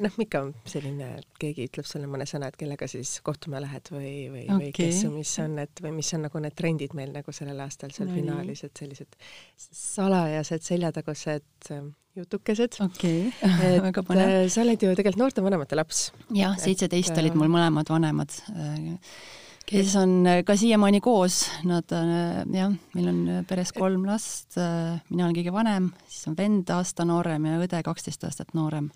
[0.00, 4.44] noh, ikka selline, keegi ütleb sulle mõne sõna, et kellega siis kohtuma lähed või, või
[4.44, 7.32] okay., või kes ja mis on need või mis on nagu need trendid meil nagu
[7.38, 9.16] sellel aastal seal no, finaalis, et sellised
[9.56, 12.78] salajased seljatagused ähm, jutukesed.
[12.84, 13.92] okei okay.
[14.02, 14.22] põnev.
[14.24, 16.08] Äh, sa oled ju tegelikult noorte vanemate laps.
[16.34, 19.14] jah, seitseteist olid äh, mul mõlemad vanemad, äh,
[19.68, 25.52] kes on ka siiamaani koos, nad jah, meil on peres kolm last, mina olen kõige
[25.52, 28.88] vanem, siis on vend aasta noorem ja õde kaksteist aastat noorem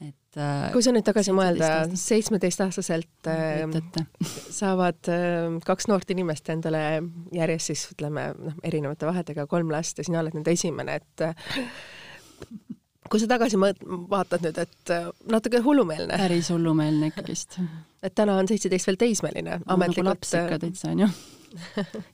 [0.00, 3.64] et äh, kui sa nüüd tagasi mõelda, seitsmeteistaastaselt äh,
[4.60, 6.84] saavad äh, kaks noort inimest endale
[7.36, 11.26] järjest siis ütleme noh, erinevate vahedega kolm last ja sina oled nende esimene, et
[13.10, 16.16] kui sa tagasi mõt-, vaatad nüüd, et äh, natuke hullumeelne.
[16.20, 17.58] päris hullumeelne ikkagist.
[18.02, 19.76] et täna on seitseteist veel teismeline no,.
[19.84, 21.10] nagu laps ikka täitsa onju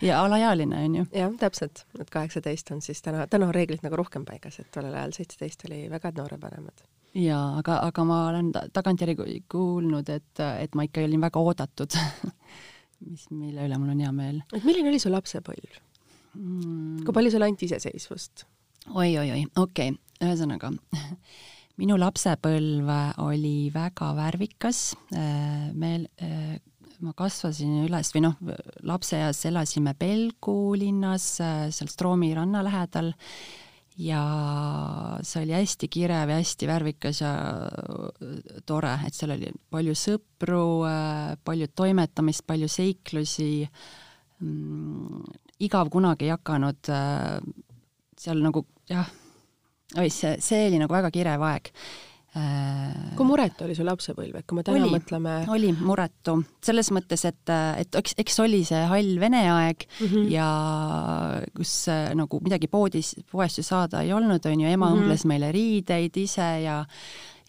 [0.08, 1.06] ja alaealine onju.
[1.12, 4.96] jah, täpselt, et kaheksateist on siis täna, täna on reeglid nagu rohkem paigas, et tollel
[4.96, 6.86] ajal seitseteist oli väga noorevanemad.
[7.16, 11.96] Jaa, aga, aga ma olen tagantjärgi kuulnud, et, et ma ikka olin väga oodatud
[13.06, 14.42] mis, mille üle mul on hea meel.
[14.52, 15.80] et milline oli su lapsepõlv
[16.36, 17.04] mm.?
[17.06, 18.46] kui palju sulle anti iseseisvust
[18.92, 19.12] oi,?
[19.16, 20.72] oi-oi-oi, okei okay., ühesõnaga
[21.80, 22.92] minu lapsepõlv
[23.24, 24.94] oli väga värvikas,
[25.76, 26.06] meil
[27.04, 28.36] ma kasvasin üles või noh,
[28.88, 33.12] lapseeas elasime Pelgu linnas, seal Stroomi ranna lähedal
[33.96, 34.22] ja
[35.24, 37.32] see oli hästi kirev ja hästi värvikas ja
[38.68, 40.64] tore, et seal oli palju sõpru,
[41.44, 43.50] palju toimetamist, palju seiklusi.
[44.44, 45.22] Mm,,
[45.64, 46.90] igav kunagi ei hakanud,
[48.20, 49.08] seal nagu jah,
[49.96, 51.72] oi, see, see oli nagu väga kirev aeg
[53.16, 57.24] kui muretu oli su lapsepõlv, et kui me täna oli, mõtleme oli muretu, selles mõttes,
[57.28, 60.26] et, et eks, eks oli see hall vene aeg mm -hmm.
[60.34, 60.48] ja
[61.56, 65.02] kus nagu midagi poodis, poest ju saada ei olnud, on ju, ema mm -hmm.
[65.02, 66.84] õmbles meile riideid ise ja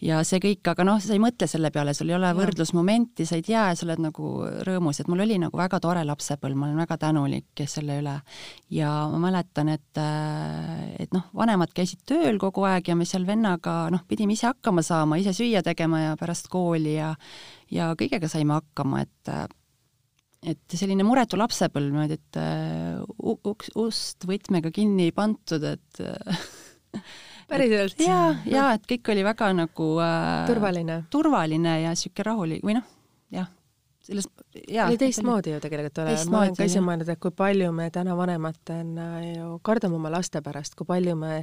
[0.04, 3.38] ja see kõik, aga noh, sa ei mõtle selle peale, sul ei ole võrdlusmomenti, sa
[3.38, 4.30] ei tea ja sa oled nagu
[4.66, 8.16] rõõmus, et mul oli nagu väga tore lapsepõlv, ma olen väga tänulik selle üle.
[8.74, 10.02] ja ma mäletan, et,
[11.02, 14.84] et noh, vanemad käisid tööl kogu aeg ja me seal vennaga noh, pidime ise hakkama
[14.86, 17.14] saama, ise süüa tegema ja pärast kooli ja
[17.74, 19.32] ja kõigega saime hakkama, et
[20.46, 22.38] et selline muretu lapsepõlv niimoodi, et
[23.18, 25.98] uks, ust võtmega kinni ei pandud, et
[27.48, 28.00] päriselt?
[28.04, 32.86] ja, ja et kõik oli väga nagu äh, turvaline, turvaline ja sihuke rahulik või noh,
[33.34, 33.48] jah,
[34.04, 34.28] selles
[34.66, 34.88] jaa.
[34.88, 38.16] oli teistmoodi ju tegelikult ole, ma olen ka ise mõelnud, et kui palju me täna
[38.18, 41.42] vanematena ju kardame oma laste pärast, kui palju me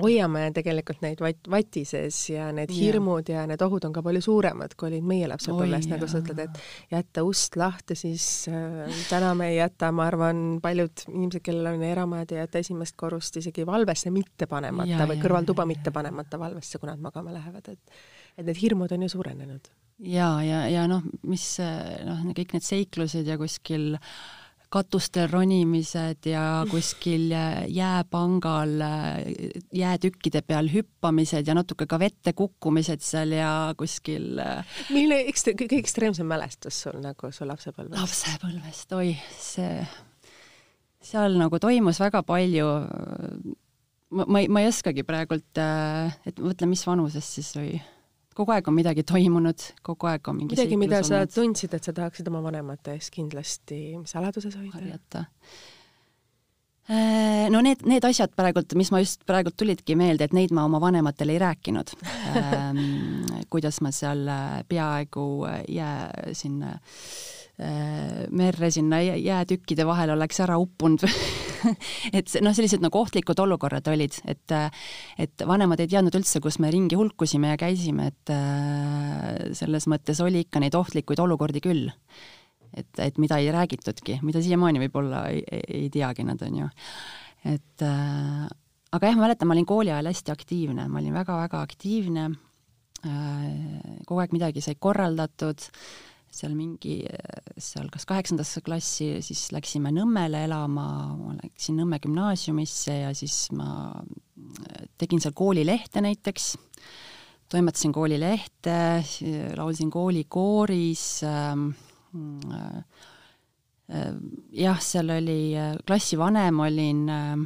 [0.00, 2.76] hoiame tegelikult neid vat-, vati sees ja need ja.
[2.78, 6.40] hirmud ja need ohud on ka palju suuremad, kui olid meie lapsepõlves, nagu sa ütled,
[6.46, 11.74] et jätta ust lahti, siis äh, täna me ei jäta, ma arvan, paljud inimesed, kellel
[11.74, 16.40] on eramajad, ei jäta esimest korrust isegi valvesse mitte panemata ja, või kõrvaltuba mitte panemata
[16.40, 18.02] valvesse, kui nad magama lähevad, et
[18.32, 19.66] et need hirmud on ju suurenenud.
[20.08, 24.14] ja, ja, ja noh, mis noh, kõik need seiklused ja kuskil äh,
[24.72, 27.32] katustel ronimised ja kuskil
[27.68, 28.72] jääpangal
[29.76, 34.40] jäätükkide peal hüppamised ja natuke ka vette kukkumised seal ja kuskil
[34.88, 38.00] milline ekst-, kõige ekstreemsem mälestus sul nagu su lapsepõlvest?
[38.00, 39.82] lapsepõlvest, oi, see,
[41.04, 42.68] seal nagu toimus väga palju,
[44.16, 45.62] ma, ma ei, ma ei oskagi praegult,
[46.28, 47.76] et mõtle, mis vanusest siis või
[48.36, 51.34] kogu aeg on midagi toimunud, kogu aeg on mingi midagi, mida sa olnud.
[51.34, 54.74] tundsid, et sa tahaksid oma vanemate eest kindlasti saladuses hoida?
[54.78, 55.24] harjata.
[56.90, 60.64] Äh, no need, need asjad praegult, mis ma just praegult tulidki meelde, et neid ma
[60.66, 61.92] oma vanematele ei rääkinud
[62.40, 62.82] ähm,
[63.52, 65.26] kuidas ma seal äh, peaaegu
[65.70, 67.41] jää sinna äh,
[68.32, 71.04] merre sinna jäätükkide vahel oleks ära uppunud
[72.16, 74.54] et noh, sellised nagu ohtlikud olukorrad olid, et
[75.20, 80.20] et vanemad ei teadnud üldse, kus me ringi hulkusime ja käisime, et äh, selles mõttes
[80.24, 81.90] oli ikka neid ohtlikuid olukordi küll.
[82.72, 86.70] et, et mida ei räägitudki, mida siiamaani võib-olla ei, ei teagi nad, on ju.
[87.52, 88.46] et äh,
[88.92, 94.00] aga jah, ma mäletan, ma olin kooli ajal hästi aktiivne, ma olin väga-väga aktiivne äh,,
[94.06, 97.00] kogu aeg midagi sai korraldatud äh,, seal mingi,
[97.60, 100.86] seal kas kaheksandasse klassi, siis läksime Nõmmele elama,
[101.18, 103.92] ma läksin Nõmme gümnaasiumisse ja siis ma
[105.00, 106.52] tegin seal koolilehte näiteks,
[107.52, 108.76] toimetasin koolilehte,
[109.58, 111.66] laulsin koolikooris äh,,
[112.56, 114.14] äh,
[114.56, 115.52] jah, seal oli,
[115.86, 117.36] klassivanem olin äh,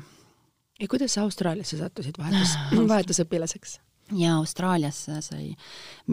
[0.80, 2.56] ja kuidas sa Austraaliasse sattusid vahetus,
[2.92, 3.80] vahetusõpilaseks?
[4.14, 5.48] Ja Austraaliasse sai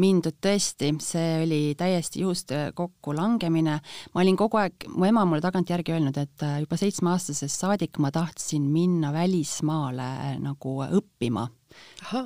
[0.01, 3.79] mindud tõesti, see oli täiesti juhuste kokkulangemine.
[4.13, 8.11] ma olin kogu aeg, mu ema mulle tagantjärgi öelnud, et äh, juba seitsmeaastasest saadik ma
[8.11, 11.47] tahtsin minna välismaale äh, nagu õppima.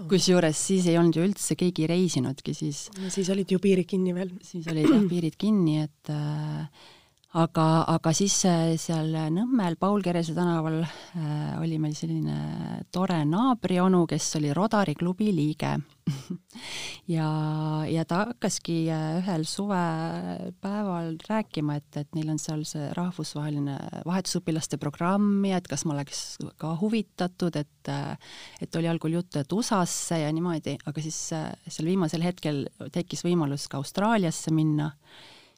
[0.09, 2.87] kusjuures siis ei olnud ju üldse keegi reisinudki siis.
[3.09, 4.31] siis olid ju piirid kinni veel.
[4.43, 6.87] siis olid jah piirid kinni, et äh,
[7.35, 14.05] aga, aga siis äh, seal Nõmmel Paul Kerese tänaval äh, oli meil selline tore naabrionu,
[14.07, 15.77] kes oli Rodari klubi liige.
[17.07, 17.27] Ja,
[17.87, 24.79] ja ta hakkaski äh, ühel suvepäeval rääkima, et, et neil on seal see rahvusvaheline vahetusõpilaste
[24.81, 26.23] programm ja et kas ma oleks
[26.59, 27.91] ka huvitatud, et
[28.59, 33.69] et oli algul juttu, et USA-sse ja niimoodi, aga siis seal viimasel hetkel tekkis võimalus
[33.71, 34.89] ka Austraaliasse minna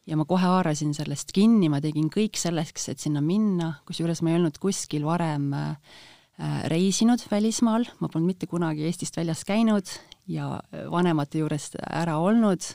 [0.10, 4.34] ja ma kohe haarasin sellest kinni, ma tegin kõik selleks, et sinna minna, kusjuures ma
[4.34, 5.98] ei olnud kuskil varem äh,
[6.40, 9.92] äh, reisinud välismaal, ma polnud mitte kunagi Eestist väljas käinud
[10.30, 10.56] ja
[10.92, 12.66] vanemate juurest ära olnud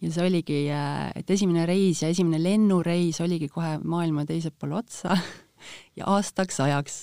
[0.00, 5.16] ja see oligi, et esimene reis ja esimene lennureis oligi kohe maailma teisel pool otsa
[5.98, 7.02] ja aastaks ajaks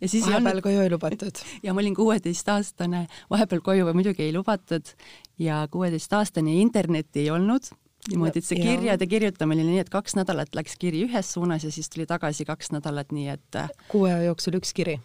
[0.00, 1.42] ja siis vahepeal koju ei lubatud?
[1.64, 4.94] ja ma olin kuueteistaastane, vahepeal koju muidugi ei lubatud
[5.38, 7.70] ja kuueteistaastane internetti ei olnud
[8.08, 11.72] niimoodi, et see kirjade kirjutamine oli nii, et kaks nädalat läks kiri ühes suunas ja
[11.74, 14.98] siis tuli tagasi kaks nädalat, nii et äh, kuu aja jooksul üks kiri?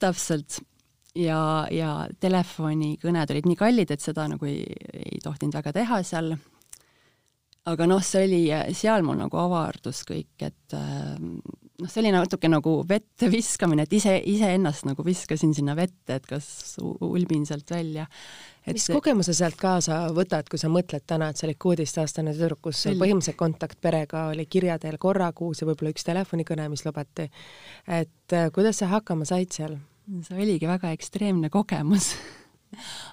[0.00, 0.60] täpselt.
[1.18, 6.34] ja, ja telefonikõned olid nii kallid, et seda nagu ei, ei tohtinud väga teha seal.
[7.70, 8.42] aga noh, see oli
[8.76, 11.18] seal mul nagu avardus kõik, et äh,
[11.82, 16.46] noh, oli natuke nagu vette viskamine, et ise, iseennast nagu viskasin sinna vette, et kas
[16.82, 18.06] ulbin sealt välja
[18.72, 18.96] mis see...
[18.96, 22.98] kogemuse sealt kaasa võtad, kui sa mõtled täna, et sa olid kuueteistaastane tüdruk, kus Sel...
[23.00, 27.28] põhimõtteliselt kontakt perega oli kirja teel korra kuus ja võib-olla üks telefonikõne, mis lubati.
[27.88, 29.76] et äh, kuidas sa hakkama said seal?
[30.24, 32.12] see oligi väga ekstreemne kogemus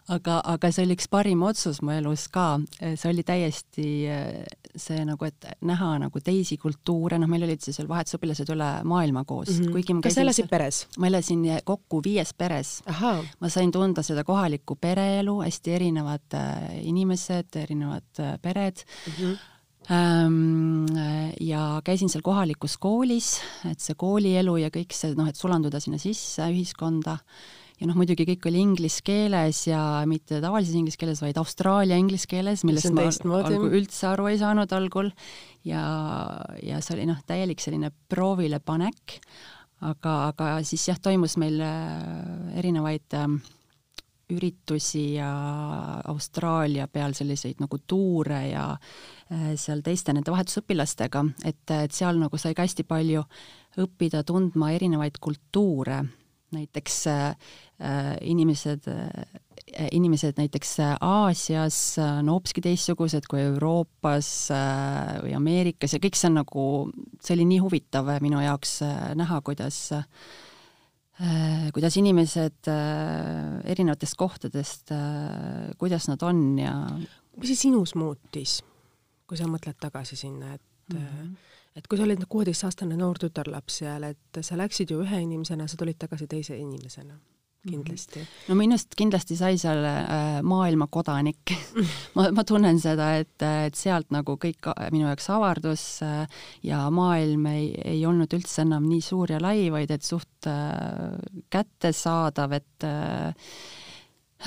[0.08, 3.88] aga, aga see oli üks parim otsus mu elus ka, see oli täiesti
[4.78, 9.24] see nagu, et näha nagu teisi kultuure, noh, meil olid siis veel vahetusõpilased üle maailma
[9.28, 9.62] koos mm.
[9.65, 9.76] -hmm.
[9.76, 10.86] kuigi ma kas sa elasid peres?
[10.97, 12.82] ma elasin kokku viies peres.
[13.39, 19.13] ma sain tunda seda kohalikku pereelu, hästi erinevad äh, inimesed, erinevad pered mm.
[19.17, 19.39] -hmm
[21.39, 25.97] ja käisin seal kohalikus koolis, et see koolielu ja kõik see noh, et sulanduda sinna
[25.97, 27.17] sisse ühiskonda
[27.82, 32.30] ja noh, muidugi kõik oli inglise keeles ja mitte tavalises inglise keeles, vaid Austraalia inglise
[32.30, 33.08] keeles, millest ma
[33.41, 35.10] algul üldse aru ei saanud algul.
[35.65, 35.82] Ja,
[36.62, 39.17] ja see oli noh, täielik selline proovile panek,
[39.82, 43.28] aga, aga siis jah, toimus meil äh, erinevaid äh,
[44.32, 45.32] üritusi ja
[46.13, 52.41] Austraalia peal selliseid nagu tuure ja äh, seal teiste nende vahetusõpilastega, et, et seal nagu
[52.41, 53.26] sai ka hästi palju
[53.82, 56.04] õppida tundma erinevaid kultuure
[56.56, 57.36] näiteks äh,
[58.22, 59.26] inimesed äh,,
[59.92, 66.40] inimesed näiteks Aasias on hoopiski teistsugused kui Euroopas äh, või Ameerikas ja kõik see on
[66.42, 66.66] nagu,
[67.24, 70.08] see oli nii huvitav minu jaoks äh, näha, kuidas äh,
[71.76, 74.94] kuidas inimesed äh, erinevatest kohtadest,
[75.78, 76.74] kuidas nad on ja
[77.38, 78.60] mis see sinus muutis,
[79.30, 83.81] kui sa mõtled tagasi sinna, et mm -hmm et kui sa olid kuueteistaastane noor tütarlaps
[83.84, 87.19] seal, et sa läksid ju ühe inimesena, sa tulid tagasi teise inimesena
[87.69, 88.25] kindlasti mm.
[88.25, 88.49] -hmm.
[88.49, 91.53] no minust kindlasti sai seal äh, maailma kodanik
[92.15, 96.27] ma, ma tunnen seda, et, et sealt nagu kõik minu jaoks avardus äh,
[96.63, 101.13] ja maailm ei, ei olnud üldse enam nii suur ja lai, vaid et suht äh,
[101.49, 103.29] kättesaadav, et äh,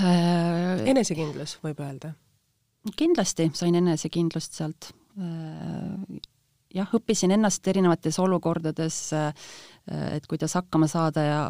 [0.02, 2.14] äh enesekindlus, võib öelda?
[2.96, 6.18] kindlasti sain enesekindlust sealt äh,
[6.74, 9.48] jah, õppisin ennast erinevates olukordades, äh,
[10.16, 11.40] et kuidas hakkama saada ja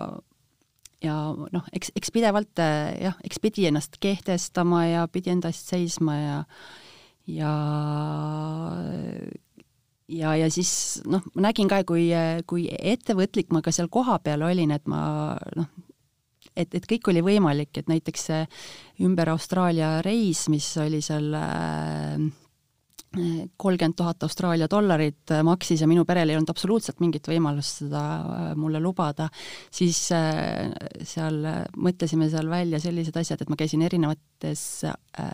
[1.04, 5.72] ja noh, eks, eks pidevalt äh, jah, eks pidi ennast kehtestama ja pidi enda eest
[5.74, 6.38] seisma ja
[7.26, 7.52] ja
[10.08, 12.08] ja, ja siis noh, ma nägin ka, kui,
[12.48, 15.02] kui ettevõtlik ma ka seal kohapeal olin, et ma
[15.56, 15.68] noh,
[16.54, 18.42] et, et kõik oli võimalik, et näiteks see
[19.04, 22.18] ümber Austraalia reis, mis oli seal äh,
[23.56, 28.02] kolmkümmend tuhat Austraalia dollarit äh, maksis ja minu perel ei olnud absoluutselt mingit võimalust seda
[28.20, 29.28] äh, mulle lubada,
[29.74, 30.72] siis äh,
[31.02, 31.40] seal
[31.76, 34.64] mõtlesime seal välja sellised asjad, et ma käisin erinevates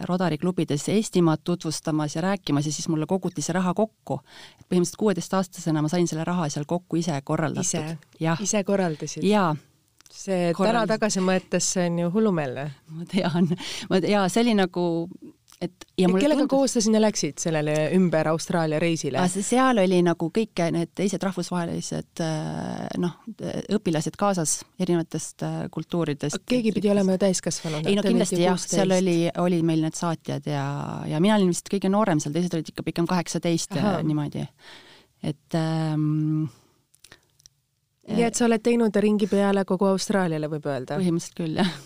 [0.06, 4.20] Rodari klubides Eestimaad tutvustamas ja rääkimas ja siis mulle koguti see raha kokku.
[4.60, 7.96] et põhimõtteliselt kuueteistaastasena ma sain selle raha seal kokku ise korraldatud.
[8.20, 9.24] ise, ise korraldasid?
[9.24, 9.54] jaa
[10.10, 12.66] see täna tagasi mõeldes, see on ju hullumeelne.
[12.96, 13.52] ma tean,
[13.90, 14.84] ma, jaa, see oli nagu
[15.60, 16.50] et ja, ja kellega tundus...
[16.50, 19.20] koos sa sinna läksid, sellele ümber Austraalia reisile?
[19.28, 23.18] seal oli nagu kõik need teised rahvusvahelised äh, noh,
[23.76, 26.40] õpilased kaasas erinevatest äh, kultuuridest.
[26.48, 27.82] keegi pidi olema ju täiskasvanu?
[27.84, 30.64] ei no kindlasti jah, seal oli, oli meil need saatjad ja,
[31.10, 34.46] ja mina olin vist kõige noorem seal, teised olid ikka pigem kaheksateist ja niimoodi.
[35.28, 36.48] et ähm,
[38.08, 40.96] nii et sa oled teinud ringi peale kogu Austraaliale, võib öelda?
[40.96, 41.80] põhimõtteliselt küll, jah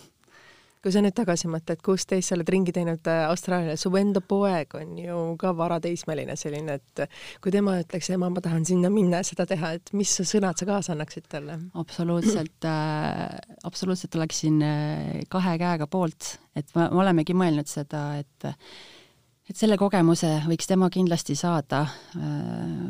[0.84, 4.74] kui sa nüüd tagasi mõtled, kuusteist, sa oled ringi teinud äh, Austraalias, su enda poeg
[4.76, 7.04] on ju ka varateismeline selline, et
[7.40, 10.68] kui tema ütleks, ema, ma tahan sinna minna ja seda teha, et mis sõnad sa
[10.68, 11.56] kaasa annaksid talle?
[11.80, 13.22] absoluutselt äh,,
[13.64, 18.50] absoluutselt oleksin äh, kahe käega poolt, et me olemegi mõelnud seda, et
[19.44, 21.86] et selle kogemuse võiks tema kindlasti saada
[22.20, 22.84] äh,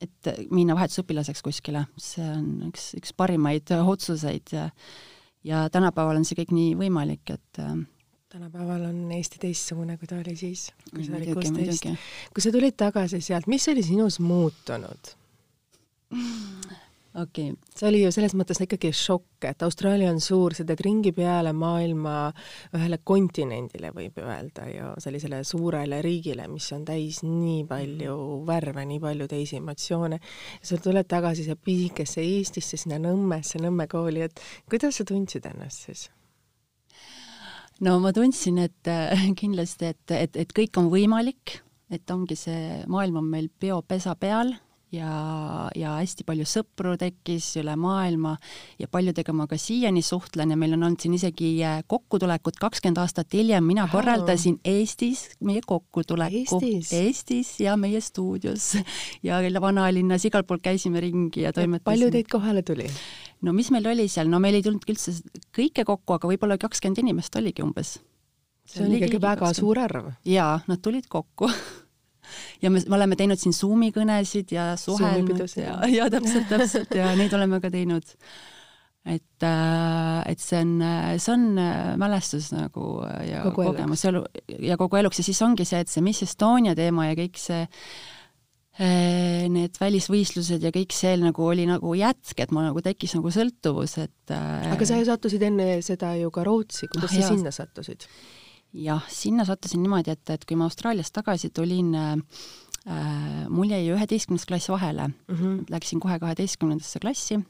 [0.00, 4.68] et minna vahetusõpilaseks kuskile, see on üks, üks parimaid otsuseid ja
[5.44, 7.78] ja tänapäeval on see kõik nii võimalik, et äh,
[8.32, 11.88] tänapäeval on Eesti teistsugune, kui ta oli siis, kui sa olid kuusteist.
[12.34, 15.16] kui sa tulid tagasi sealt, mis oli sinus muutunud?
[17.14, 17.56] okei okay..
[17.76, 21.52] see oli ju selles mõttes ikkagi šokk, et Austraalia on suur, sa teed ringi peale
[21.56, 22.14] maailma
[22.76, 29.02] ühele kontinendile, võib öelda ju, sellisele suurele riigile, mis on täis nii palju värve, nii
[29.02, 30.20] palju teisi emotsioone.
[30.62, 34.40] sa tuled tagasi siia pisikesse Eestisse, sinna Nõmmesse, Nõmme kooli, et
[34.70, 36.08] kuidas sa tundsid ennast siis?
[37.80, 38.94] no ma tundsin, et
[39.40, 41.58] kindlasti, et, et, et kõik on võimalik,
[41.90, 44.54] et ongi see maailm on meil peopesa peal
[44.92, 45.10] ja,
[45.76, 48.34] ja hästi palju sõpru tekkis üle maailma
[48.80, 53.00] ja paljudega ma ka siiani suhtlen ja meil on olnud siin isegi äh, kokkutulekud kakskümmend
[53.02, 53.92] aastat hiljem, mina Aha.
[53.94, 56.60] korraldasin Eestis meie kokkutuleku.
[56.60, 56.92] Eestis?
[56.96, 58.72] Eestis ja meie stuudios
[59.26, 61.84] ja vanalinnas, igal pool käisime ringi ja toimetasime.
[61.84, 62.88] palju teid kohale tuli?
[63.42, 65.14] no mis meil oli seal, no meil ei tulnudki üldse
[65.56, 67.98] kõike kokku, aga võib-olla kakskümmend inimest oligi umbes.
[68.66, 69.62] see on ikkagi väga 20.
[69.62, 70.10] suur arv.
[70.26, 71.50] jaa, nad tulid kokku
[72.62, 77.12] ja me, me oleme teinud siin Zoomi kõnesid ja suhelnud ja, ja täpselt, täpselt ja
[77.18, 78.14] neid oleme ka teinud.
[79.04, 80.76] et, äh, et see on,
[81.16, 84.24] see on äh, mälestus nagu ja kogu kogemus elu
[84.60, 85.22] ja kogu eluks.
[85.22, 90.62] Ja siis ongi see, et see Miss Estonia teema ja kõik see äh, need välisvõistlused
[90.64, 94.86] ja kõik see nagu oli nagu jätk, et mul nagu tekkis nagu sõltuvus, et aga
[94.88, 98.06] sa ju sattusid enne seda ju ka Rootsi, kuidas no, sa sinna sattusid?
[98.72, 102.18] Jah, sinna sattusin niimoodi, et, et kui ma Austraaliast tagasi tulin äh,,
[103.52, 105.64] mul jäi üheteistkümnes klass vahele mm, -hmm.
[105.70, 107.40] läksin kohe kaheteistkümnendasse klassi.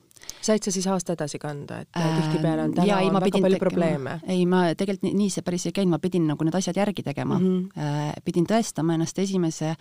[0.43, 3.59] said sa siis aasta edasi kanda, et äh, tihtipeale on täna ja, ei, väga palju
[3.59, 4.21] probleeme?
[4.27, 7.03] ei, ma tegelikult nii, nii see päris ei käinud, ma pidin nagu need asjad järgi
[7.03, 7.47] tegema mm.
[7.47, 7.81] -hmm.
[7.81, 9.75] Äh, pidin tõestama ennast esimese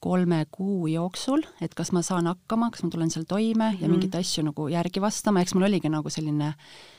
[0.00, 3.82] kolme kuu jooksul, et kas ma saan hakkama, kas ma tulen seal toime mm -hmm.
[3.82, 3.90] ja mhm.
[3.90, 6.95] mingeid asju nagu järgi vastama, eks mul oligi nagu selline äh, Äh,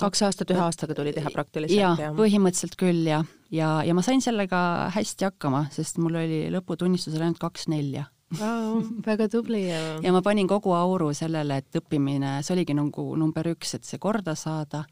[0.00, 1.78] kaks aastat ühe aastaga tuli teha praktiliselt?
[1.78, 3.22] jaa ja., põhimõtteliselt küll ja,
[3.54, 8.04] ja, ja ma sain sellega hästi hakkama, sest mul oli lõputunnistusel ainult kaks nelja
[8.40, 8.82] wow,.
[9.06, 13.48] väga tubli ja ja ma panin kogu auru sellele, et õppimine, see oligi nagu number
[13.54, 14.84] üks, et see korda saada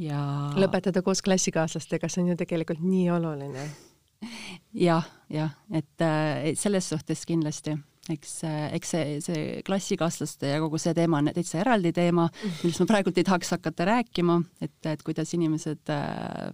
[0.00, 0.20] ja
[0.58, 3.70] lõpetada koos klassikaaslastega, see on ju tegelikult nii oluline ja,.
[4.88, 7.78] jah, jah, et äh, selles suhtes kindlasti
[8.10, 8.34] eks,
[8.74, 12.28] eks see, see klassikaaslaste ja kogu see teema on täitsa eraldi teema,
[12.62, 16.50] millest ma praegult ei tahaks hakata rääkima, et, et kuidas inimesed äh,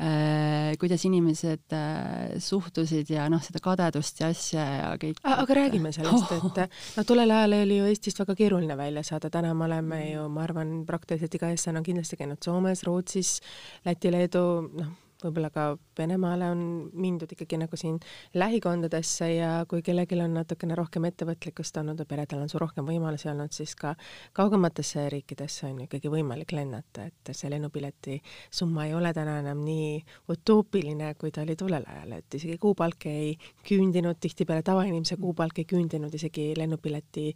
[0.00, 5.20] äh, kuidas inimesed äh, suhtusid ja noh, seda kadedust ja asja ja kõik.
[5.20, 9.52] aga räägime sellest, et no tollel ajal oli ju Eestist väga keeruline välja saada, täna
[9.54, 13.40] me oleme ju, ma arvan, praktiliselt iga eestlane on kindlasti käinud Soomes, Rootsis,
[13.84, 14.46] Läti, Leedu,
[14.80, 15.66] noh võib-olla ka
[15.98, 16.62] Venemaale on
[16.92, 17.96] mindud ikkagi nagu siin
[18.36, 23.52] lähikondadesse ja kui kellelgi on natukene rohkem ettevõtlikkust olnud ja peredel on rohkem võimalusi olnud,
[23.56, 23.94] siis ka
[24.36, 28.18] kaugematesse riikidesse on ikkagi võimalik lennata, et see lennupileti
[28.50, 30.02] summa ei ole täna enam nii
[30.32, 33.34] utoopiline, kui ta oli tollel ajal, et isegi kuupalk ei
[33.66, 37.32] küündinud, tihtipeale tavainimese kuupalk ei küündinud isegi lennupileti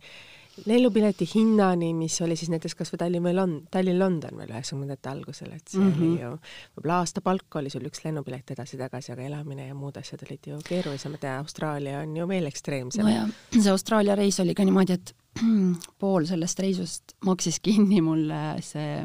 [0.66, 5.53] lennupileti hinnani, mis oli siis näiteks kas või Tallinn või Lond-, Tallinn-London veel üheksakümnendate algusel,
[5.57, 6.03] et see mm -hmm.
[6.03, 6.22] oli mhm.
[6.22, 6.30] ju,
[6.76, 11.22] võib-olla aastapalk oli sul üks lennupilet edasi-tagasi, aga elamine ja muud asjad olid ju keerulisemad
[11.22, 13.05] ja Austraalia on ju veel ekstreemsem.
[13.05, 15.14] nojah, see Austraalia reis oli ka niimoodi, et
[16.01, 19.05] pool sellest reisust maksis kinni mulle see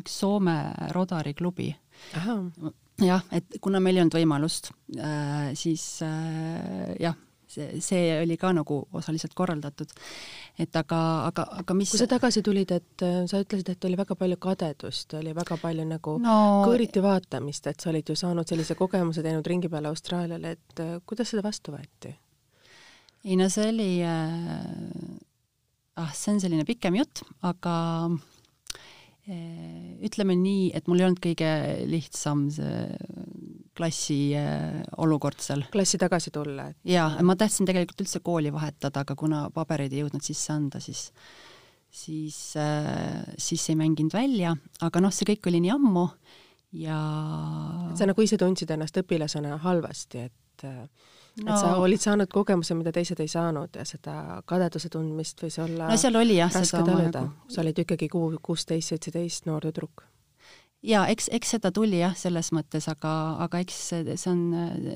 [0.00, 0.56] üks Soome
[0.92, 1.74] Rodari klubi.
[3.00, 7.16] jah, et kuna meil ei olnud võimalust äh,, siis äh, jah
[7.56, 9.92] see, oli ka nagu osaliselt korraldatud.
[10.58, 13.98] et aga, aga, aga mis kui sa tagasi tulid, et äh, sa ütlesid, et oli
[13.98, 16.36] väga palju kadedust, oli väga palju nagu no,
[16.66, 20.96] kõõriti vaatamist, et sa olid ju saanud sellise kogemuse, teinud ringi peale Austraaliale, et äh,
[21.06, 22.14] kuidas seda vastu võeti?
[23.26, 25.20] ei no see oli äh,,
[25.98, 27.76] ah, see on selline pikem jutt, aga
[29.26, 31.50] äh, ütleme nii, et mul ei olnud kõige
[31.90, 32.86] lihtsam see
[33.76, 35.66] klassi äh, olukord seal.
[35.72, 36.78] klassi tagasi tulla et...?
[36.88, 41.10] jaa, ma tahtsin tegelikult üldse kooli vahetada, aga kuna pabereid ei jõudnud sisse anda, siis
[41.96, 46.08] siis äh,, siis ei mänginud välja, aga noh, see kõik oli nii ammu
[46.76, 46.98] ja
[47.90, 51.46] et sa nagu ise tundsid ennast õpilasena halvasti, et no.
[51.46, 55.90] et sa olid saanud kogemuse, mida teised ei saanud ja seda kadeduse tundmist võis olla
[55.92, 57.28] no seal oli jah, seda omajagu.
[57.52, 60.04] sa olid ikkagi kuu, kuusteist, seitseteist noor tüdruk
[60.84, 63.12] ja eks, eks seda tuli jah, selles mõttes, aga,
[63.44, 64.42] aga eks see, on,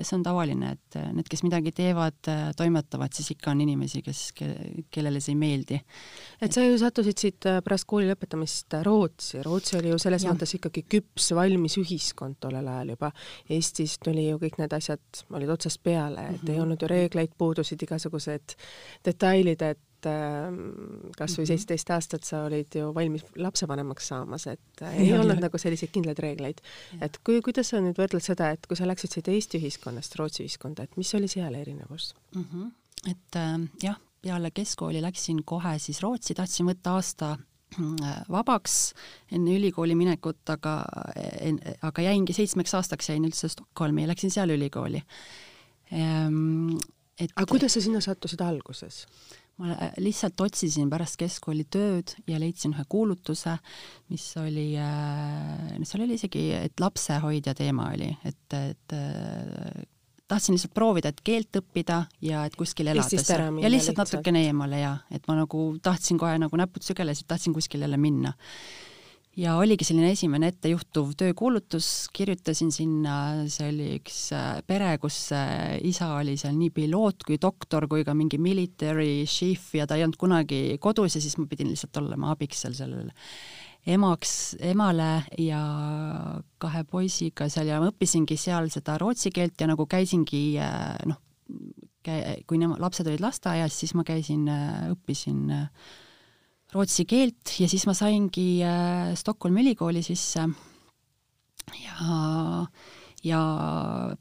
[0.03, 2.18] see on tavaline, et need, kes midagi teevad,
[2.59, 4.22] toimetavad, siis ikka on inimesi, kes,
[4.93, 5.81] kellele see ei meeldi.
[6.41, 10.33] et sa ju sattusid siit äh, pärast kooli lõpetamist Rootsi, Rootsi oli ju selles ja.
[10.33, 13.12] mõttes ikkagi küps, valmis ühiskond tollel ajal juba.
[13.51, 16.51] Eestis tuli ju kõik need asjad, olid otsast peale, et mm -hmm.
[16.51, 16.62] ei mhm.
[16.62, 18.57] olnud ju reegleid, puudusid igasugused
[19.05, 20.59] detailid, et et ähm,
[21.16, 21.51] kas või mhm.
[21.53, 25.46] seitseteist aastat sa olid ju valmis lapsevanemaks saamas, et äh, ei ja, olnud ja.
[25.46, 26.62] nagu selliseid kindlaid reegleid.
[27.01, 30.46] et kui, kuidas sa nüüd võrdled seda, et kui sa läksid siit Eesti ühiskonnast Rootsi
[30.46, 32.46] ühiskonda, et mis oli seal erinevus mm?
[32.46, 32.72] -hmm.
[33.12, 37.36] et äh, jah, peale keskkooli läksin kohe siis Rootsi, tahtsin võtta aasta
[38.30, 38.94] vabaks
[39.30, 40.80] enne ülikooli minekut, aga,
[41.86, 44.98] aga jäingi seitsmeks aastaks, jäin üldse Stockholmi ja läksin seal ülikooli.
[45.94, 46.74] Ehm,
[47.20, 49.05] et aga kuidas sa sinna sattusid alguses?
[49.61, 53.58] Ma lihtsalt otsisin pärast keskkooli tööd ja leidsin ühe kuulutuse,
[54.08, 58.96] mis oli, no seal oli isegi, et lapsehoidja teema oli, et, et
[60.30, 63.08] tahtsin lihtsalt proovida, et keelt õppida ja et kuskil elada.
[63.61, 67.88] ja lihtsalt, natukene eemale ja, et ma nagu tahtsin kohe nagu näpud sügelesid, tahtsin kuskile
[67.88, 68.32] jälle minna.
[69.39, 73.14] Ja oligi selline esimene ettejuhtuv töökuulutus, kirjutasin sinna,
[73.53, 78.05] see oli üks äh, pere, kus äh, isa oli seal nii piloot kui doktor kui
[78.07, 82.03] ka mingi military chief ja ta ei olnud kunagi kodus ja siis ma pidin lihtsalt
[82.03, 83.14] olema abiks seal sellele
[83.89, 84.35] emaks,
[84.66, 85.62] emale ja
[86.61, 91.22] kahe poisiga seal ja ma õppisingi seal seda rootsi keelt ja nagu käisingi äh, noh,
[92.49, 94.47] kui nemad, lapsed olid lasteaias, siis ma käisin,
[94.91, 95.91] õppisin äh,
[96.74, 98.62] rootsi keelt ja siis ma saingi
[99.18, 100.44] Stockholmi ülikooli sisse
[101.80, 102.10] ja,
[103.26, 103.40] ja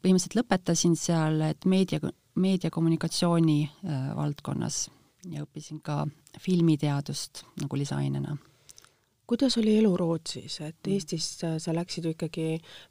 [0.02, 2.02] põhimõtteliselt lõpetasin seal, et meedia,
[2.40, 3.60] meediakommunikatsiooni
[4.18, 4.88] valdkonnas
[5.30, 6.04] ja õppisin ka
[6.42, 8.38] filmiteadust nagu lisaainena
[9.30, 10.94] kuidas oli elu Rootsis, et mm.
[10.96, 11.26] Eestis
[11.62, 12.48] sa läksid ju ikkagi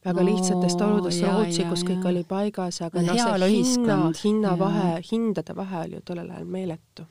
[0.07, 2.13] väga no, lihtsatest oludest Rootsi, kus kõik ja.
[2.13, 7.09] oli paigas, aga noh, see hinna, hinnavahe, hindade vahe oli ju tollel ajal meeletu.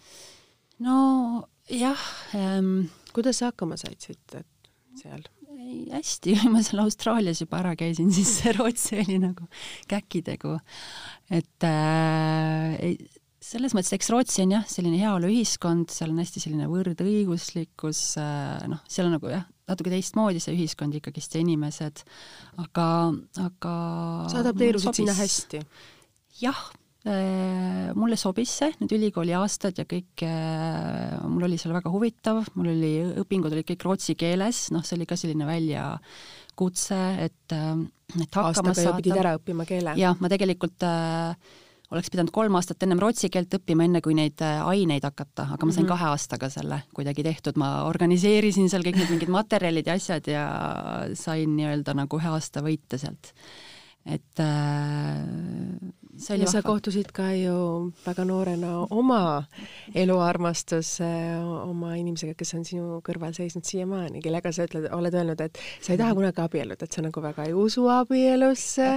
[1.68, 2.00] Nojah
[2.36, 2.88] ähm,.
[3.14, 4.38] kuidas sa hakkama said siit
[4.98, 5.26] seal?
[5.92, 9.48] hästi, ma seal Austraalias juba ära käisin, siis see Rootsi oli nagu
[9.90, 10.56] käkitegu.
[11.34, 12.96] et äh,
[13.44, 18.84] selles mõttes, eks Rootsi on jah, selline heaoluühiskond, seal on hästi selline võrdõiguslikkus, äh, noh,
[18.92, 22.04] seal on nagu jah, natuke teistmoodi see ühiskond ikkagist ja inimesed,
[22.64, 22.90] aga,
[23.44, 23.78] aga
[24.32, 25.64] sa adapteerusid sinna hästi?
[26.42, 26.68] jah
[27.98, 32.72] mulle sobis see, need ülikooli aastad ja kõik äh,, mul oli seal väga huvitav, mul
[32.74, 32.94] oli,
[33.24, 37.72] õpingud olid kõik rootsi keeles, noh, see oli ka selline väljakutse, et, äh,
[38.18, 38.98] et hakkama saada.
[39.00, 39.96] pidid ära õppima keele?
[40.00, 41.56] jah, ma tegelikult äh,
[41.94, 45.66] oleks pidanud kolm aastat ennem rootsi keelt õppima, enne kui neid äh, aineid hakata, aga
[45.66, 45.94] ma sain mm -hmm.
[45.94, 50.44] kahe aastaga selle kuidagi tehtud, ma organiseerisin seal kõik need mingid materjalid ja asjad ja
[51.14, 53.34] sain nii-öelda nagu ühe aasta võite sealt.
[54.06, 55.24] et äh,
[56.18, 56.62] see oli ja vahva.
[56.62, 59.22] sa kohtusid ka ju väga noorena oma
[59.96, 61.10] eluarmastuse,
[61.64, 65.94] oma inimesega, kes on sinu kõrval seisnud siiamaani, kellega sa ütled, oled öelnud, et sa
[65.94, 68.90] ei taha kunagi abielluda, et sa nagu väga ei usu abielusse,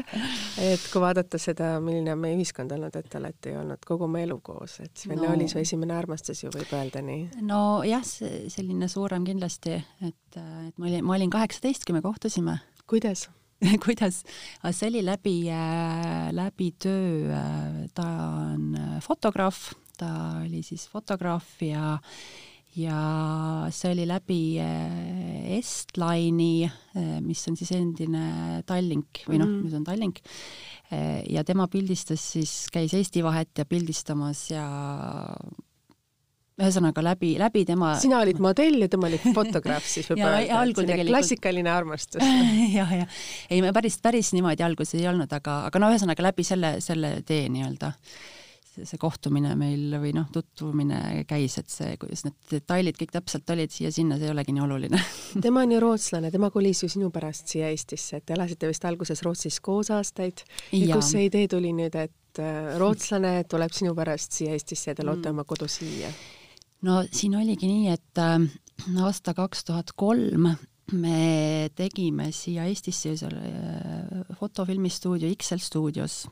[0.71, 4.09] et kui vaadata seda, milline on meie ühiskond olnud, et te olete ju olnud kogu
[4.09, 5.35] oma elu koos, et Svenne no.
[5.35, 7.43] oli su esimene armastus ju, võib öelda nii?
[7.47, 12.61] nojah, selline suurem kindlasti, et, et ma olin, ma olin kaheksateist, kui me kohtusime.
[12.91, 13.29] kuidas?
[13.85, 14.23] kuidas,
[14.73, 18.07] see oli läbi, äh, läbi töö, äh, ta
[18.53, 21.99] on äh, fotograaf, ta oli siis fotograaf ja
[22.79, 24.43] ja see oli läbi
[25.59, 26.69] Estline'i,
[27.27, 30.21] mis on siis endine Tallink või noh mm, nüüd on Tallink,
[31.35, 34.69] ja tema pildistas siis, käis Eesti Vahet ja pildistamas ja
[36.61, 40.75] ühesõnaga läbi, läbi tema sina olid modell ja tema oli fotograaf siis võib öelda, et
[40.81, 41.13] tegelikult...
[41.15, 42.25] klassikaline armastus
[42.79, 43.23] jah, jah.
[43.51, 47.19] ei, me päris, päris niimoodi alguses ei olnud, aga, aga no ühesõnaga läbi selle, selle
[47.27, 47.95] tee nii-öelda
[48.71, 53.73] see kohtumine meil või noh, tutvumine käis, et see, kuidas need detailid kõik täpselt olid
[53.75, 55.01] siia-sinna, see ei olegi nii oluline
[55.45, 58.87] tema on ju rootslane, tema kolis ju sinu pärast siia Eestisse, et te elasite vist
[58.89, 63.75] alguses Rootsis koos aastaid ja, ja kust see idee tuli nüüd, et äh, rootslane tuleb
[63.75, 65.35] sinu pärast siia Eestisse ja te loote mm.
[65.35, 66.13] oma kodu siia?
[66.87, 68.41] No siin oligi nii, et äh,
[69.05, 70.51] aasta kaks tuhat kolm
[70.93, 76.25] me tegime siia Eestisse selle äh, fotofilmistuudio XL stuudios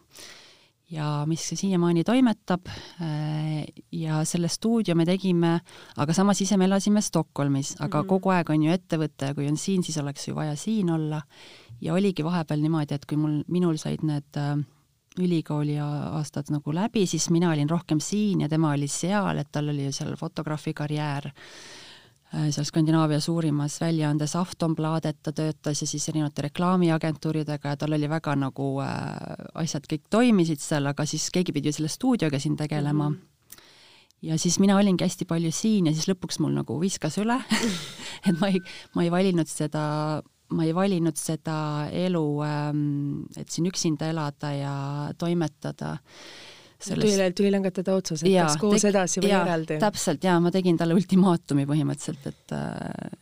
[0.90, 5.58] ja mis siiamaani toimetab äh, ja selle stuudio me tegime,
[5.96, 8.08] aga samas ise me elasime Stockholmis, aga mm -hmm.
[8.08, 11.22] kogu aeg on ju ettevõte, kui on siin, siis oleks ju vaja siin olla.
[11.80, 14.58] ja oligi vahepeal niimoodi, et kui mul, minul said need äh,
[15.18, 19.72] ülikooli aastad nagu läbi, siis mina olin rohkem siin ja tema oli seal, et tal
[19.72, 26.48] oli seal fotograafi karjäär äh, seal Skandinaavia suurimas väljaandes Aftonbladet ta töötas ja siis erinevate
[26.48, 29.16] reklaamiagentuuridega ja tal oli väga nagu äh,
[29.54, 33.16] asjad kõik toimisid seal, aga siis keegi pidi selle stuudioga siin tegelema mm.
[33.16, 33.66] -hmm.
[34.22, 37.40] ja siis mina olingi hästi palju siin ja siis lõpuks mul nagu viskas üle
[38.28, 38.62] et ma ei,
[38.94, 40.22] ma ei valinud seda
[40.56, 42.84] ma ei valinud seda elu, ähm,
[43.36, 44.76] et siin üksinda elada ja
[45.18, 45.96] toimetada
[46.78, 47.02] sellest...
[47.02, 48.90] tuli, tuli langetada otsus, et kas koos tek...
[48.92, 49.74] edasi või ja, eraldi?
[49.82, 52.62] täpselt, jaa, ma tegin talle ultimaatumi põhimõtteliselt, et, äh,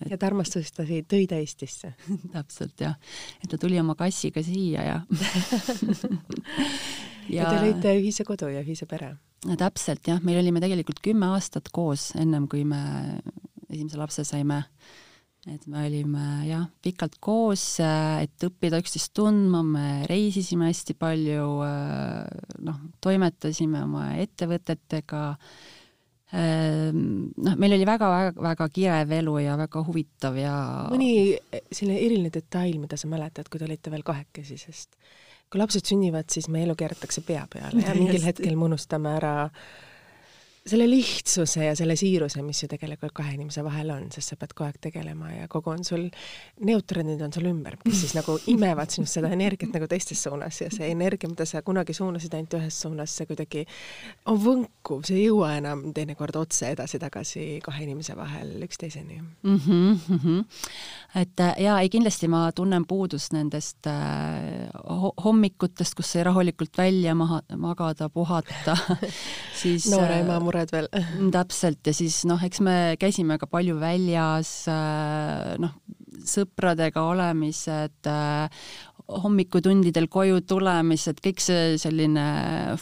[0.00, 0.08] et...
[0.12, 1.88] ja ta armastas ta tõi ta Eestisse
[2.36, 2.94] täpselt, jah.
[3.42, 4.98] et ta tuli oma kassiga siia ja
[7.32, 9.08] ja te lõite ühise kodu ja ühise pere.
[9.56, 12.82] täpselt jah, meil olime tegelikult kümme aastat koos, ennem kui me
[13.70, 14.64] esimese lapse saime.
[15.46, 21.46] Et me olime jah, pikalt koos, et õppida üksteist tundma, me reisisime hästi palju,
[22.66, 25.22] noh, toimetasime oma ettevõtetega.
[26.36, 30.56] Noh, meil oli väga-väga kirev elu ja väga huvitav ja
[30.90, 31.12] mõni
[31.70, 34.98] selline eriline detail, mida sa mäletad, kui te olite veel kahekesi, sest
[35.46, 39.36] kui lapsed sünnivad, siis meie elu keeratakse pea peale ja mingil hetkel me unustame ära
[40.66, 44.54] selle lihtsuse ja selle siiruse, mis ju tegelikult kahe inimese vahel on, sest sa pead
[44.54, 46.08] kogu aeg tegelema ja kogu on sul,
[46.66, 50.70] neutronid on sul ümber, kes siis nagu imevad sinust seda energiat nagu teistes suunas ja
[50.74, 53.62] see energia, mida sa kunagi suunasid ainult ühes suunas, see kuidagi
[54.30, 59.56] on võnkuv, see ei jõua enam teinekord otse edasi-tagasi kahe inimese vahel üksteiseni mm.
[59.56, 60.44] -hmm, mm -hmm.
[61.22, 64.66] et äh, jaa, ei kindlasti ma tunnen puudust nendest äh,
[65.24, 68.76] hommikutest, kus sai rahulikult välja maha, magada, puhata
[69.62, 70.88] siis noore ema mure mured veel.
[70.96, 75.76] Mm, täpselt ja siis noh, eks me käisime ka palju väljas, äh, noh,
[76.26, 78.48] sõpradega olemised, äh,
[79.06, 82.24] hommikutundidel koju tulemised, kõik see selline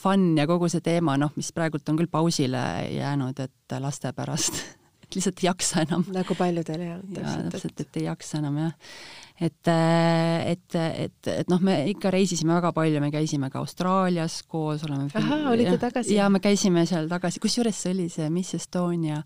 [0.01, 2.63] fun ja kogu see teema, noh, mis praegult on küll pausile
[2.95, 4.63] jäänud, et laste pärast
[5.19, 6.07] lihtsalt ei jaksa enam.
[6.15, 7.05] nagu paljudel jah.
[7.19, 8.75] jaa, täpselt, et ei jaksa enam jah.
[9.35, 14.37] Et, äh, et, et, et noh, me ikka reisisime väga palju, me käisime ka Austraalias
[14.47, 16.15] koos, oleme ahah, olite tagasi?
[16.15, 19.19] jaa, me käisime seal tagasi, kusjuures see oli see Miss Estonia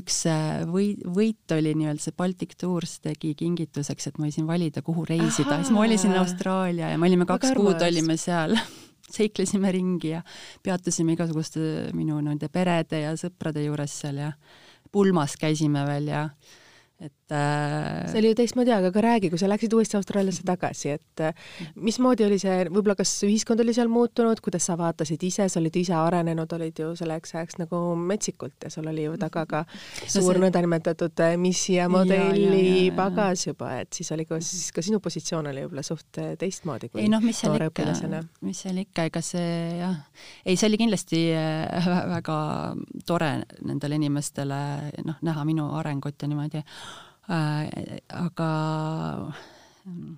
[0.00, 4.80] üks äh, või-, võit oli nii-öelda see Baltic Tours tegi kingituseks, et ma võisin valida,
[4.86, 8.56] kuhu reisida, siis ma valisin Austraalia ja me olime kaks kuud olime seal.
[9.12, 10.24] Seiklesime ringi ja
[10.64, 14.32] peatusime igasuguste minu nende perede ja sõprade juures seal ja
[14.92, 16.26] pulmas käisime veel ja
[17.00, 18.10] et äh...
[18.10, 21.34] see oli ju teistmoodi aga räägi, kui sa läksid uuesti Austraaliasse tagasi, et äh,
[21.74, 25.78] mismoodi oli see, võib-olla kas ühiskond oli seal muutunud, kuidas sa vaatasid ise, sa olid
[25.80, 30.32] ise arenenud, olid ju selleks ajaks nagu metsikult ja sul oli ju taga ka suur
[30.32, 30.44] no see...
[30.46, 35.50] nõndanimetatud äh, missi ja modelli pagas juba, et siis oli ka, siis ka sinu positsioon
[35.52, 39.24] oli võib-olla suht äh, teistmoodi kui ei noh, mis seal ikka, mis seal ikka, ega
[39.24, 39.98] see jah,
[40.44, 41.22] ei, see oli kindlasti
[42.12, 42.38] väga
[43.06, 43.32] tore
[43.64, 44.60] nendele inimestele
[45.06, 46.62] noh, näha minu arengut ja niimoodi.
[47.28, 48.50] Aga
[49.86, 50.14] mm,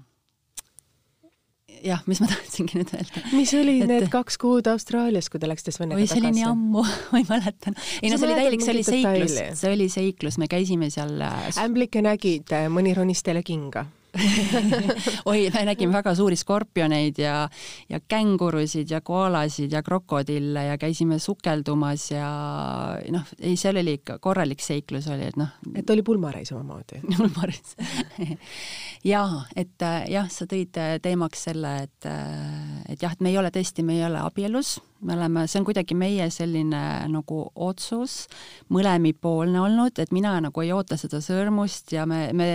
[1.85, 3.25] jah, mis ma tahtsingi nüüd öelda.
[3.35, 3.91] mis olid et...
[3.91, 6.15] need kaks kuud Austraalias, kui te läksite Svennega tagasi?
[6.15, 7.91] oi, see oli nii ammu ma ei mäletanud.
[8.01, 11.19] ei no see oli täielik, see oli seiklus, see oli seiklus, me käisime seal.
[11.25, 13.87] Äh, ämblikke nägid, mõni ronis teile kinga
[15.31, 17.49] oi, me nägime väga suuri skorpioneid ja,
[17.89, 22.29] ja kängurusid ja koalasid ja krokodille ja käisime sukeldumas ja
[23.15, 25.53] noh, ei, seal oli ikka korralik seiklus oli, et noh.
[25.75, 27.03] et oli pulmareis omamoodi.
[27.19, 27.77] Pulmareis.
[29.13, 32.11] Jaa, et jah, sa tõid teemaks selle, et,
[32.89, 35.67] et jah, et me ei ole tõesti, me ei ole abielus me oleme, see on
[35.69, 36.83] kuidagi meie selline
[37.13, 38.25] nagu otsus,
[38.73, 42.49] mõlemipoolne olnud, et mina nagu ei oota seda sõrmust ja me, me,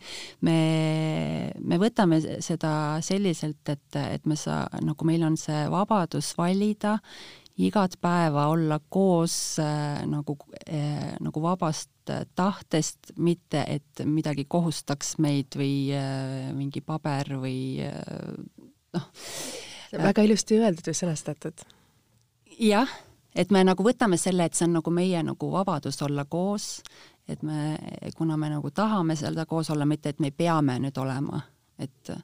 [0.46, 0.58] me,
[1.60, 2.72] me võtame seda
[3.04, 6.96] selliselt, et, et me saa-, nagu meil on see vabadus valida
[7.56, 10.36] igat päeva olla koos äh, nagu
[10.68, 11.90] äh,, nagu vabast
[12.36, 19.08] tahtest, mitte et midagi kohustaks meid või äh, mingi paber või äh, noh.
[19.96, 21.64] väga ilusti öeldud ja sõnastatud
[22.60, 22.90] jah,
[23.34, 26.80] et me nagu võtame selle, et see on nagu meie nagu vabadus olla koos,
[27.28, 27.76] et me,
[28.16, 31.40] kuna me nagu tahame seda koos olla, mitte et me peame nüüd olema,
[31.78, 32.14] et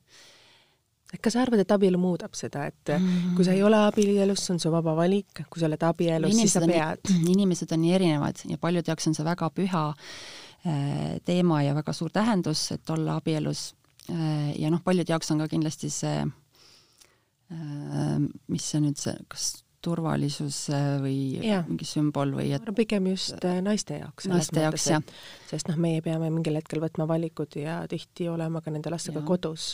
[1.20, 3.34] kas sa arvad, et abielu muudab seda, et mm.
[3.36, 6.54] kui sa ei ole abielus, see on su vaba valik, kui sa oled abielus, siis
[6.56, 7.10] sa pead?
[7.34, 11.92] inimesed on nii erinevad ja paljude jaoks on see väga püha äh, teema ja väga
[11.96, 13.74] suur tähendus, et olla abielus
[14.08, 18.16] äh, ja noh, paljude jaoks on ka kindlasti see äh,,
[18.48, 19.50] mis see nüüd see, kas
[19.82, 20.64] turvalisus
[21.02, 21.62] või ja.
[21.68, 24.28] mingi sümbol või et pigem just äh, naiste jaoks.
[24.30, 25.04] naiste jaoks, jah.
[25.50, 29.26] sest noh, meie peame mingil hetkel võtma valikud ja tihti olema ka nende lastega ja.
[29.26, 29.72] kodus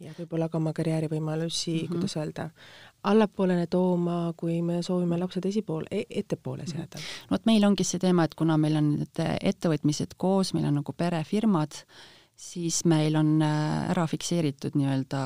[0.00, 1.92] ja võib-olla ka oma karjäärivõimalusi mm, -hmm.
[1.92, 2.48] kuidas öelda,
[3.02, 6.70] allapoole tooma, kui me soovime lapsed esipoole e, ettepoole mhm.
[6.70, 7.02] seada.
[7.30, 9.22] no vot, meil ongi see teema, et kuna meil on need
[9.52, 11.84] ettevõtmised koos, meil on nagu perefirmad,
[12.40, 15.20] siis meil on äh, ära fikseeritud nii-öelda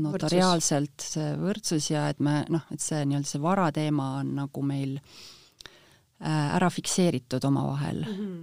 [0.00, 4.64] notariaalselt see võrdsus ja et me noh, et see nii-öelda see vara teema on nagu
[4.64, 8.16] meil äh, ära fikseeritud omavahel mm.
[8.16, 8.42] -hmm.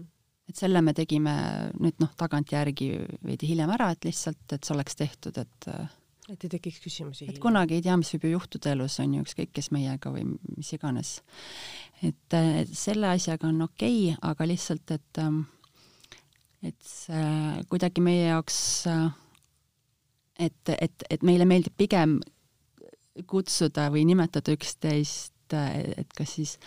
[0.51, 1.35] et selle me tegime
[1.79, 2.91] nüüd noh, tagantjärgi
[3.25, 5.97] veidi hiljem ära, et lihtsalt, et see oleks tehtud, et äh,
[6.29, 7.25] et ei tekiks küsimusi.
[7.25, 10.27] et kunagi ei tea, mis võib ju juhtuda elus, on ju, ükskõik kes meiega või
[10.57, 11.21] mis iganes.
[12.05, 15.47] et selle asjaga on okei okay,, aga lihtsalt, et ähm,
[16.65, 18.59] et see kuidagi meie jaoks,
[20.39, 22.19] et, et, et meile meeldib pigem
[23.27, 26.57] kutsuda või nimetada üksteist, et kas siis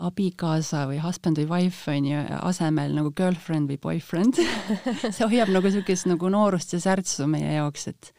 [0.00, 4.40] abikaasa või husband või wife on ju asemel nagu girlfriend või boyfriend.
[5.14, 8.12] See hoiab nagu niisugust nagu noorust ja särtsu meie jaoks, et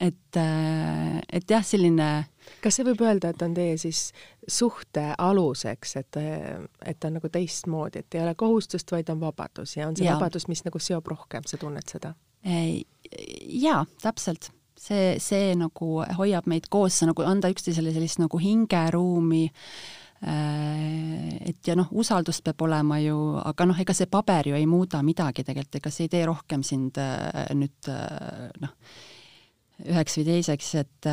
[0.00, 2.08] et, et jah, selline
[2.60, 4.08] kas see võib öelda, et on teie siis
[4.48, 6.18] suhte aluseks, et,
[6.84, 10.18] et on nagu teistmoodi, et ei ole kohustust, vaid on vabadus ja on see ja.
[10.18, 12.14] vabadus, mis nagu seob rohkem, sa tunned seda?
[12.44, 14.50] jaa, täpselt.
[14.76, 19.46] see, see nagu hoiab meid koos, nagu anda üksteisele sellist nagu hingeruumi
[20.26, 24.64] Äh, et ja noh, usaldust peab olema ju, aga noh, ega see paber ju ei
[24.64, 28.72] muuda midagi tegelikult, ega see ei tee rohkem sind äh, nüüd äh, noh,
[29.82, 31.08] üheks või teiseks, et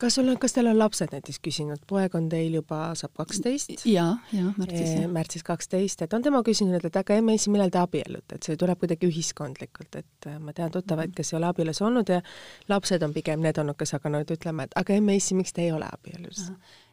[0.00, 3.72] kas sul on, kas teil on lapsed näiteks küsinud, poeg on teil juba, saab kaksteist?
[3.88, 5.06] jaa, jaa, märtsis.
[5.12, 8.60] märtsis kaksteist, et on tema küsinud, et aga emme issi, millal te abiellute, et see
[8.60, 12.20] tuleb kuidagi ühiskondlikult, et ma tean tuttavaid, kes ei ole abielus olnud ja
[12.68, 15.72] lapsed on pigem need olnud, kes hakanud ütlema, et aga emme issi, miks te ei
[15.72, 16.44] ole abielus?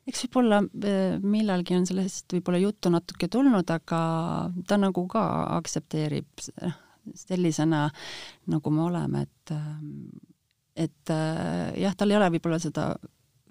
[0.08, 4.02] eks võib-olla äh, millalgi on sellest võib-olla juttu natuke tulnud, aga
[4.68, 5.24] ta nagu ka
[5.58, 6.48] aktsepteerib
[7.16, 7.88] sellisena,
[8.52, 9.68] nagu me oleme, et äh,
[10.78, 12.91] et äh, jah, tal ei ole võib-olla seda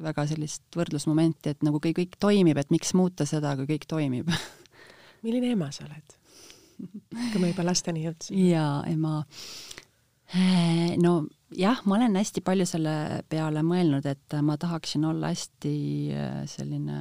[0.03, 4.31] väga sellist võrdlusmomenti, et nagu kõik, kõik toimib, et miks muuta seda, kui kõik toimib
[5.27, 6.17] milline ema sa oled?
[6.77, 8.49] kui me juba lasteni jõudsime.
[8.53, 9.23] jaa, ema.
[11.01, 11.13] no
[11.57, 15.77] jah, ma olen hästi palju selle peale mõelnud, et ma tahaksin olla hästi
[16.13, 16.99] äh, selline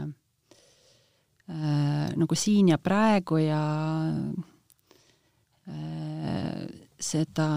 [1.49, 3.61] äh, nagu siin ja praegu ja
[5.67, 7.47] äh, seda,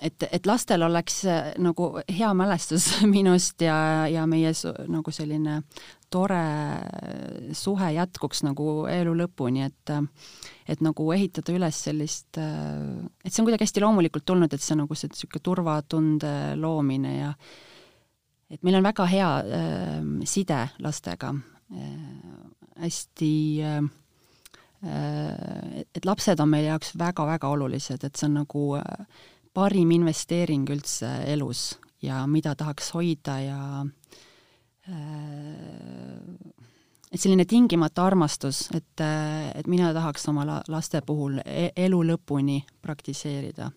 [0.00, 5.60] et, et lastel oleks äh, nagu hea mälestus minust ja, ja meie su, nagu selline
[6.10, 6.42] tore
[7.54, 9.92] suhe jätkuks nagu elu lõpuni, et
[10.70, 14.94] et nagu ehitada üles sellist, et see on kuidagi hästi loomulikult tulnud, et see nagu
[14.98, 17.30] see niisugune turvatunde loomine ja
[18.50, 19.96] et meil on väga hea äh,
[20.28, 21.32] side lastega
[21.70, 21.96] äh,,
[22.82, 23.82] hästi äh,
[24.80, 28.62] et lapsed on meie jaoks väga-väga olulised, et see on nagu
[29.54, 33.60] parim investeering üldse elus ja mida tahaks hoida ja
[37.10, 43.70] et selline tingimata armastus, et, et mina tahaks oma laste puhul e-, elu lõpuni praktiseerida.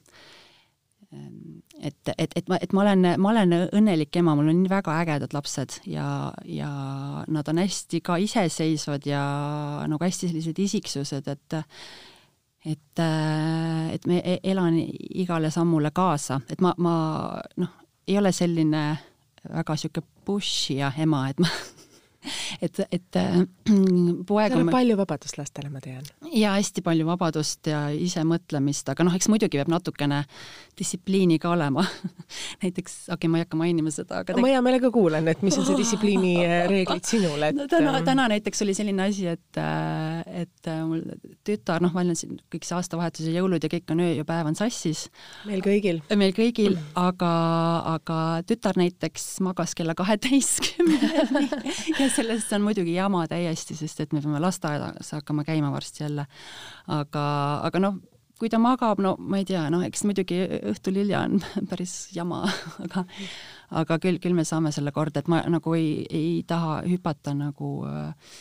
[1.84, 4.96] Et, et, et ma, et ma olen, ma olen õnnelik ema, mul on nii väga
[5.02, 6.08] ägedad lapsed ja,
[6.48, 6.72] ja
[7.28, 9.24] nad on hästi ka iseseisvad ja
[9.90, 11.58] nagu hästi sellised isiksused, et
[12.64, 13.00] et,
[13.94, 16.96] et me e-, elan igale sammule kaasa, et ma, ma
[17.60, 17.74] noh,
[18.08, 18.84] ei ole selline
[19.44, 21.50] väga niisugune pushija ema, et ma
[22.62, 23.40] et, et äh,
[24.30, 26.06] poeg on palju vabadust lastele, ma tean.
[26.32, 30.24] ja hästi palju vabadust ja isemõtlemist, aga noh, eks muidugi peab natukene
[30.80, 31.86] distsipliini ka olema
[32.64, 35.58] näiteks, okei okay,, ma ei hakka mainima seda, aga ma hea meelega kuulan, et mis
[35.60, 39.28] on see distsipliini äh, reeglid sinul, et no, täna, ähm, täna näiteks oli selline asi,
[39.34, 41.04] et, äh, et mul
[41.48, 44.28] tütar, noh, ma olen siin kõik see aastavahetus ja jõulud ja kõik on öö ja
[44.28, 45.06] päev on sassis.
[45.50, 46.02] meil kõigil.
[46.16, 47.34] meil kõigil, aga,
[47.96, 51.12] aga tütar näiteks magas kella kaheteistkümneni
[52.02, 56.26] ja sellest on muidugi jama täiesti, sest et me peame lasteaedas hakkama käima varsti jälle.
[56.88, 57.26] aga,
[57.70, 58.00] aga noh,
[58.40, 60.42] kui ta magab, no ma ei tea, noh, eks muidugi
[60.74, 61.40] õhtul hilja on
[61.70, 62.44] päris jama,
[62.84, 63.06] aga
[63.84, 67.76] aga küll, küll me saame selle korda, et ma nagu ei, ei taha hüpata nagu
[67.90, 68.36] äh,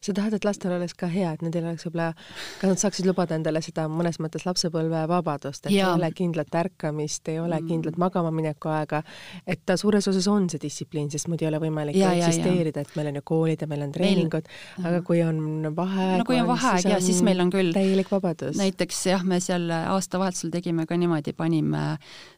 [0.00, 2.12] sa tahad, et lastel oleks ka hea, et nendel oleks võib-olla,
[2.60, 5.88] ka nad saaksid lubada endale seda mõnes mõttes lapsepõlvevabadust, et ja.
[5.88, 7.70] ei ole kindlat ärkamist, ei ole mm.
[7.70, 9.02] kindlat magama mineku aega,
[9.46, 12.94] et ta suures osas on see distsipliin, sest muidu ei ole võimalik ja, eksisteerida, et
[12.98, 14.52] meil on ju koolid ja meil on treeningud,
[14.84, 18.54] aga kui on vaheaeg no kui on vaheaeg ja siis meil on küll täielik vabadus.
[18.60, 21.84] näiteks jah, me seal aastavahetusel tegime ka niimoodi, panime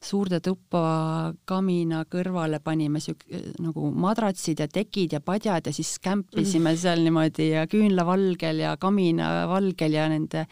[0.05, 3.29] suurde tuppa kamina kõrvale panime siuk-,
[3.61, 6.81] nagu madratsid ja tekid ja padjad ja siis kämpisime mm.
[6.81, 10.47] seal niimoodi ja küünlavalgel ja kaminavalgel ja nende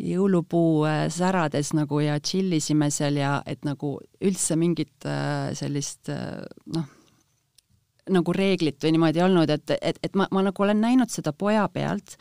[0.00, 6.40] jõulupuu äh, särades nagu ja tšillisime seal ja et nagu üldse mingit äh, sellist äh,
[6.74, 6.88] noh,
[8.10, 11.66] nagu reeglit või niimoodi olnud, et, et, et ma, ma nagu olen näinud seda poja
[11.72, 12.16] pealt,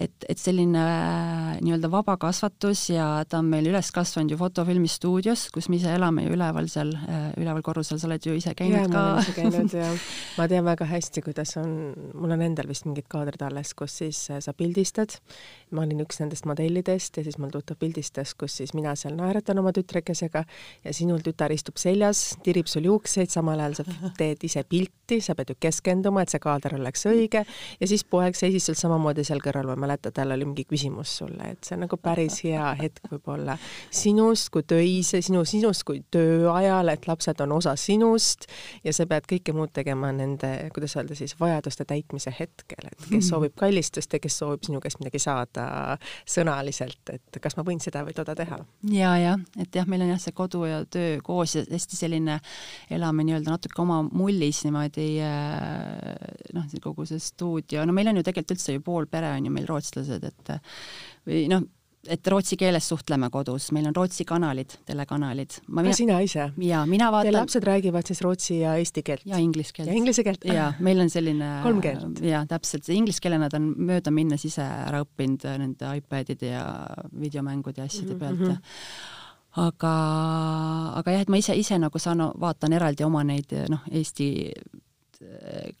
[0.00, 5.48] et, et selline äh, nii-öelda vaba kasvatus ja ta on meil üles kasvanud ju fotofilmistuudios,
[5.54, 8.78] kus me ise elame ju üleval seal, äh, üleval korrusel, sa oled ju ise käinud
[8.78, 8.94] ja, ka.
[8.94, 9.90] ma olen ise käinud ja
[10.38, 11.74] ma tean väga hästi, kuidas on,
[12.14, 15.18] mul on endal vist mingid kaadrid alles, kus siis äh, sa pildistad.
[15.76, 19.60] ma olin üks nendest modellidest ja siis mul tuttav pildistas, kus siis mina seal naeratan
[19.62, 20.44] oma tütrekesega
[20.84, 23.88] ja sinul tütar istub seljas, tirib sul juukseid, samal ajal sa
[24.20, 28.38] teed ise pilti, sa pead ju keskenduma, et see kaader oleks õige ja siis poeg
[28.38, 31.84] seisis seal samamoodi seal kõrval ma mäletad, tal oli mingi küsimus sulle, et see on
[31.86, 33.56] nagu päris hea hetk võib-olla
[33.90, 38.46] sinust kui töise, sinu, sinust kui tööajal, et lapsed on osa sinust
[38.84, 43.28] ja sa pead kõike muud tegema nende, kuidas öelda siis, vajaduste täitmise hetkel, et kes
[43.32, 48.04] soovib kallistust ja kes soovib sinu käest midagi saada sõnaliselt, et kas ma võin seda
[48.06, 48.60] või toda teha.
[48.94, 52.40] ja, jah, et jah, meil on jah, see kodu ja töö koos ja hästi selline,
[52.92, 56.10] elame nii-öelda natuke oma mullis niimoodi äh,
[56.56, 59.52] noh, kogu see stuudio, no meil on ju tegelikult üldse ju pool pere on ju
[59.54, 60.56] meil rootslased, et
[61.26, 61.66] või noh,
[62.08, 65.58] et rootsi keeles suhtleme kodus, meil on Rootsi kanalid, telekanalid.
[65.60, 66.46] ka mina, sina ise?
[66.64, 67.28] jaa, mina vaatan.
[67.28, 69.26] Teie lapsed räägivad siis rootsi ja eesti keelt?
[69.28, 69.90] ja inglise keelt.
[69.90, 70.44] ja inglise keelt?
[70.48, 72.22] jaa, meil on selline kolm keelt?
[72.24, 76.66] jaa, täpselt, inglise keele nad on möödaminnes ise ära õppinud nende iPadide ja
[77.20, 78.52] videomängude ja asjade pealt mm.
[78.52, 79.18] -hmm
[79.50, 79.92] aga,
[81.00, 84.28] aga jah, et ma ise, ise nagu saan, vaatan eraldi oma neid noh, Eesti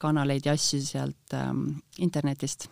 [0.00, 1.62] kanaleid ja asju sealt ähm,
[2.04, 2.66] internetist,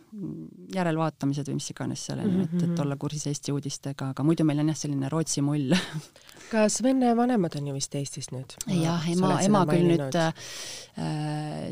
[0.74, 2.80] järelvaatamised või mis iganes seal on ju, et, et mhm.
[2.84, 5.72] olla kursis Eesti uudistega, aga muidu meil on jah, selline Rootsi mull
[6.52, 8.58] kas vene vanemad on ju vist Eestis nüüd?
[8.82, 10.52] jah, ema, ema küll nüüd äh,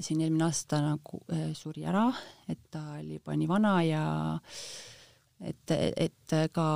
[0.00, 2.08] siin eelmine aasta nagu äh, suri ära,
[2.48, 4.04] et ta oli nii vana ja
[4.36, 4.95] äh,
[5.44, 6.66] et, et ka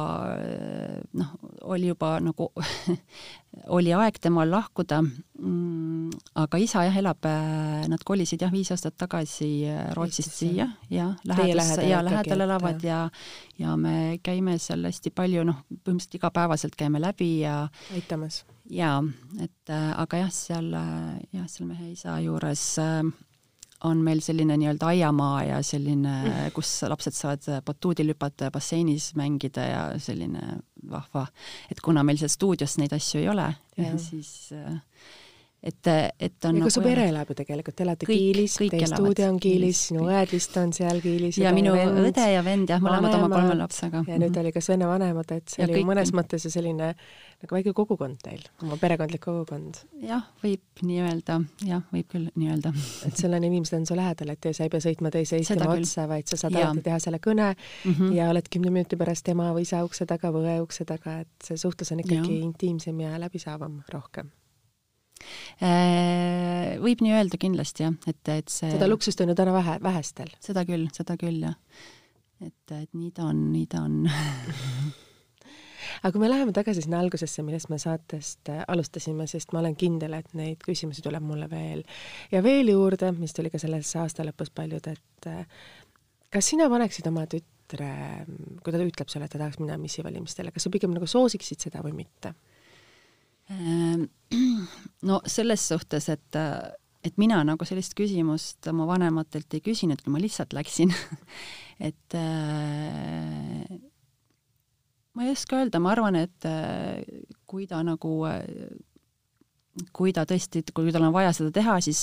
[1.17, 1.31] noh,
[1.73, 2.51] oli juba nagu
[3.77, 6.11] oli aeg temal lahkuda mm,.
[6.43, 7.25] aga isa jah, elab,
[7.91, 9.65] nad kolisid jah, viis aastat tagasi
[9.97, 13.01] Rootsist siia ja lähedal, ja lähedal elavad ja
[13.59, 17.63] ja me käime seal hästi palju, noh, põhimõtteliselt igapäevaselt käime läbi ja
[17.97, 18.45] aitamas.
[18.69, 18.99] ja
[19.41, 23.03] et aga jah, seal jah, seal mehe isa juures äh,
[23.89, 29.65] on meil selline nii-öelda aiamaa ja selline, kus lapsed saavad batuudil hüpata ja basseinis mängida
[29.67, 30.61] ja selline
[30.91, 31.27] vahva,
[31.71, 33.49] et kuna meil seal stuudios neid asju ei ole,
[34.01, 34.53] siis
[35.63, 35.89] et,
[36.19, 39.27] et on ja nagu su pere elab ju tegelikult, te elate kõik, Kiilis, teie stuudio
[39.29, 41.37] on Kiilis, sinu õed vist on seal Kiilis.
[41.41, 44.03] ja minu vend, õde ja vend jah, mõlemad oma kolme lapsega.
[44.09, 45.91] ja nüüd oli ka Svenne vanemad, et see ja oli kõik...
[45.93, 46.95] mõnes mõttes ju selline
[47.41, 49.83] nagu väike kogukond teil, oma perekondlik kogukond.
[50.01, 52.73] jah, võib nii öelda, jah, võib küll nii öelda.
[53.09, 56.09] et sul on inimesed on su lähedal, et sa ei pea sõitma teise istuma otsa,
[56.09, 58.17] vaid sa saad alati teha selle kõne mm -hmm.
[58.17, 61.33] ja oled kümne minuti pärast ema või isa ukse taga või õe ukse taga, et
[61.45, 62.45] see suhtlus on ikkagi ja.
[62.49, 64.33] intiimsem ja läbisaavam rohkem
[66.81, 70.33] võib nii öelda kindlasti jah, et, et see seda luksust on ju täna vähe, vähestel.
[70.41, 71.59] seda küll, seda küll jah.
[72.41, 74.03] et, et nii ta on, nii ta on
[76.01, 79.77] aga kui me läheme tagasi sinna algusesse, millest me saatest äh, alustasime, sest ma olen
[79.79, 81.83] kindel, et neid küsimusi tuleb mulle veel
[82.33, 85.65] ja veel juurde, mis tuli ka selles aasta lõpus paljud, et äh,
[86.33, 87.91] kas sina paneksid oma tütre,
[88.63, 91.85] kui ta ütleb sulle, et ta tahaks minna missivalimistele, kas sa pigem nagu soosiksid seda
[91.87, 92.35] või mitte?
[93.51, 94.07] Ehm,
[95.09, 96.39] no selles suhtes, et,
[97.05, 100.95] et mina nagu sellist küsimust oma vanematelt ei küsinudki, ma lihtsalt läksin.
[101.81, 103.65] Et äh,
[105.17, 107.01] ma ei oska öelda, ma arvan, et äh,
[107.49, 108.43] kui ta nagu äh,
[109.97, 112.03] kui ta tõesti, kui tal on vaja seda teha, siis,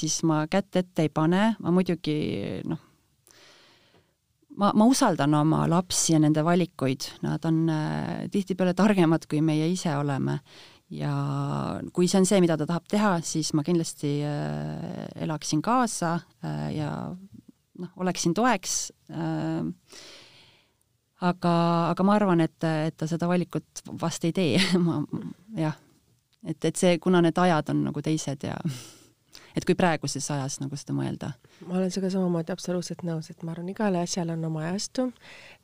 [0.00, 2.16] siis ma kätt ette ei pane, ma muidugi
[2.64, 2.80] noh,
[4.56, 7.60] ma, ma usaldan oma lapsi ja nende valikuid, nad on
[8.32, 10.38] tihtipeale targemad, kui meie ise oleme
[10.90, 11.12] ja
[11.92, 16.14] kui see on see, mida ta tahab teha, siis ma kindlasti äh, elaksin kaasa
[16.44, 16.92] äh, ja
[17.78, 18.78] noh, oleksin toeks
[19.12, 19.66] äh,.
[21.20, 21.52] aga,
[21.90, 25.02] aga ma arvan, et, et ta seda valikut vast ei tee ma
[25.58, 25.76] jah,
[26.44, 28.56] et, et see, kuna need ajad on nagu teised ja
[29.56, 31.34] et kui praeguses ajas nagu seda mõelda.
[31.66, 35.08] Ma olen sinuga samamoodi absoluutselt nõus, et ma arvan, igale asjale on oma ajastu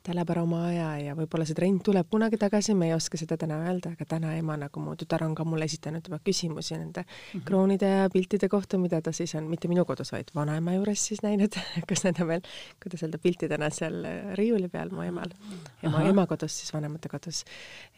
[0.05, 3.17] ta läheb ära oma aja ja võib-olla see trend tuleb kunagi tagasi, me ei oska
[3.17, 6.77] seda täna öelda, aga täna ema nagu mu tütar on ka mulle esitanud juba küsimusi
[6.77, 7.45] nende mm -hmm.
[7.47, 11.23] kroonide ja piltide kohta, mida ta siis on mitte minu kodus, vaid vanaema juures siis
[11.23, 11.57] näinud
[11.89, 12.41] kus need on veel,
[12.83, 15.33] kuidas öelda, piltidena seal riiuli peal mu emal.
[15.83, 17.43] ema, ema kodus siis, vanemate kodus.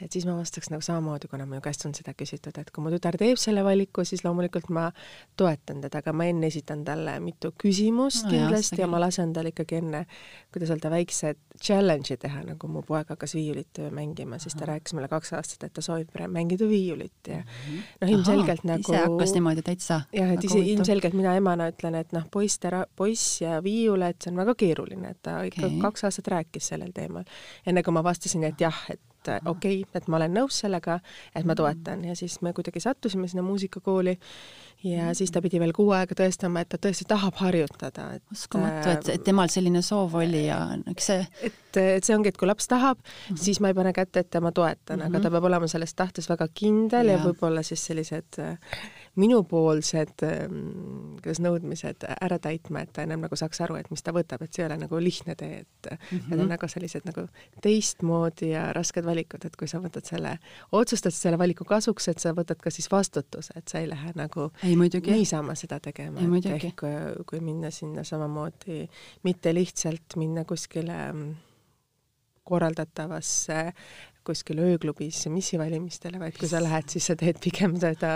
[0.02, 2.90] et siis ma vastaks nagu samamoodi, kuna minu käest on seda küsitud, et kui mu
[2.90, 4.92] tütar teeb selle valiku, siis loomulikult ma
[5.36, 7.87] toetan teda, aga ma enne esitan talle mitu küsimust
[8.26, 10.04] no, kindlasti jah, ja ma lasen tal ikkagi enne,
[10.54, 14.74] kuidas öelda, challenge challenge'i teha, nagu mu poeg hakkas viiulit mängima, siis ta Aha.
[14.74, 17.82] rääkis mulle kaks aastat, et ta soovib mängida viiulit ja mhm.
[18.02, 21.98] noh, ilmselgelt Aha, nagu ise hakkas niimoodi täitsa jah, et ise ilmselgelt mina emana ütlen,
[22.00, 22.60] et noh, poiss,
[22.96, 25.82] poiss ja viiul, et see on väga keeruline, et ta ikka okay.
[25.88, 27.26] kaks aastat rääkis sellel teemal.
[27.66, 29.02] enne kui ma vastasin, et jah, et
[29.46, 31.00] okei okay,, et ma olen nõus sellega,
[31.36, 34.18] et ma toetan ja siis me kuidagi sattusime sinna muusikakooli
[34.88, 38.92] ja siis ta pidi veel kuu aega tõestama, et ta tõesti tahab harjutada, et uskumatu,
[38.94, 40.60] et, et temal selline soov oli ja
[40.92, 43.42] eks see et, et see ongi, et kui laps tahab mm, -hmm.
[43.44, 45.08] siis ma ei pane kätt ette, ma toetan mm, -hmm.
[45.08, 45.34] aga ta mhm.
[45.34, 48.42] peab olema selles tahtes väga kindel ja, ja võib-olla siis sellised
[49.18, 54.14] minupoolsed ähm, kuidas nõudmised ära täitma, et ta ennem nagu saaks aru, et mis ta
[54.16, 56.30] võtab, et see ei ole nagu lihtne tee, et mm -hmm.
[56.30, 57.28] need on väga sellised nagu
[57.62, 60.38] teistmoodi ja rasked valikud, et kui sa võtad selle,
[60.72, 64.52] otsustad selle valiku kasuks, et sa võtad ka siis vastutuse, et sa ei lähe nagu
[64.64, 65.12] ei, muidugi.
[65.12, 66.86] niisama seda tegema, et ehk
[67.26, 68.88] kui minna sinna samamoodi,
[69.24, 71.36] mitte lihtsalt minna kuskile mm,
[72.44, 73.74] korraldatavasse
[74.28, 78.12] kuskil ööklubis missivalimistele, vaid kui sa lähed, siis sa teed pigem seda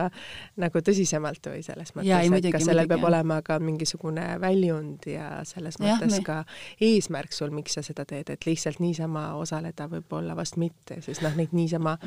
[0.62, 3.10] nagu tõsisemalt või selles mõttes, et muidugi, ka sellel muidugi, peab jah.
[3.12, 6.24] olema ka mingisugune väljund ja selles ja, mõttes me...
[6.28, 6.38] ka
[6.84, 11.36] eesmärk sul, miks sa seda teed, et lihtsalt niisama osaleda võib-olla vast mitte, sest noh,
[11.40, 11.98] neid niisama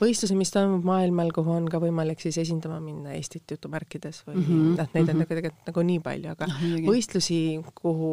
[0.00, 4.46] võistlusi, mis toimub maailmal, kuhu on ka võimalik siis esindama minna Eestit jutumärkides või mm
[4.46, 5.20] -hmm, noh, neid on mm -hmm.
[5.24, 7.40] nagu tegelikult nagu nii palju, aga no, võistlusi,
[7.74, 8.12] kuhu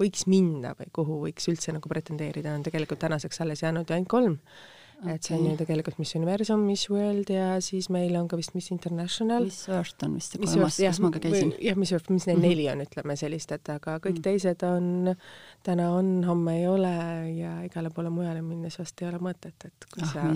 [0.00, 4.08] võiks minna või kuhu võiks üldse nagu pretendeerida, on tegelikult tänaseks alles jäänud ju ainult
[4.12, 4.38] kolm
[5.02, 5.14] okay..
[5.14, 8.54] et see on ju tegelikult Miss Universum, Miss World ja siis meil on ka vist
[8.56, 9.46] Miss International.
[9.48, 11.52] Miss Earth on vist see kolmas, kus ma ka käisin.
[11.62, 12.48] jah, Miss Earth, mis neid mm -hmm.
[12.48, 14.22] neli on, ütleme sellist, et aga kõik mm -hmm.
[14.28, 15.14] teised on,
[15.62, 16.94] täna on, homme ei ole
[17.36, 20.30] ja igale poole mujale minnes vast ei ole mõtet, et kui ah, sa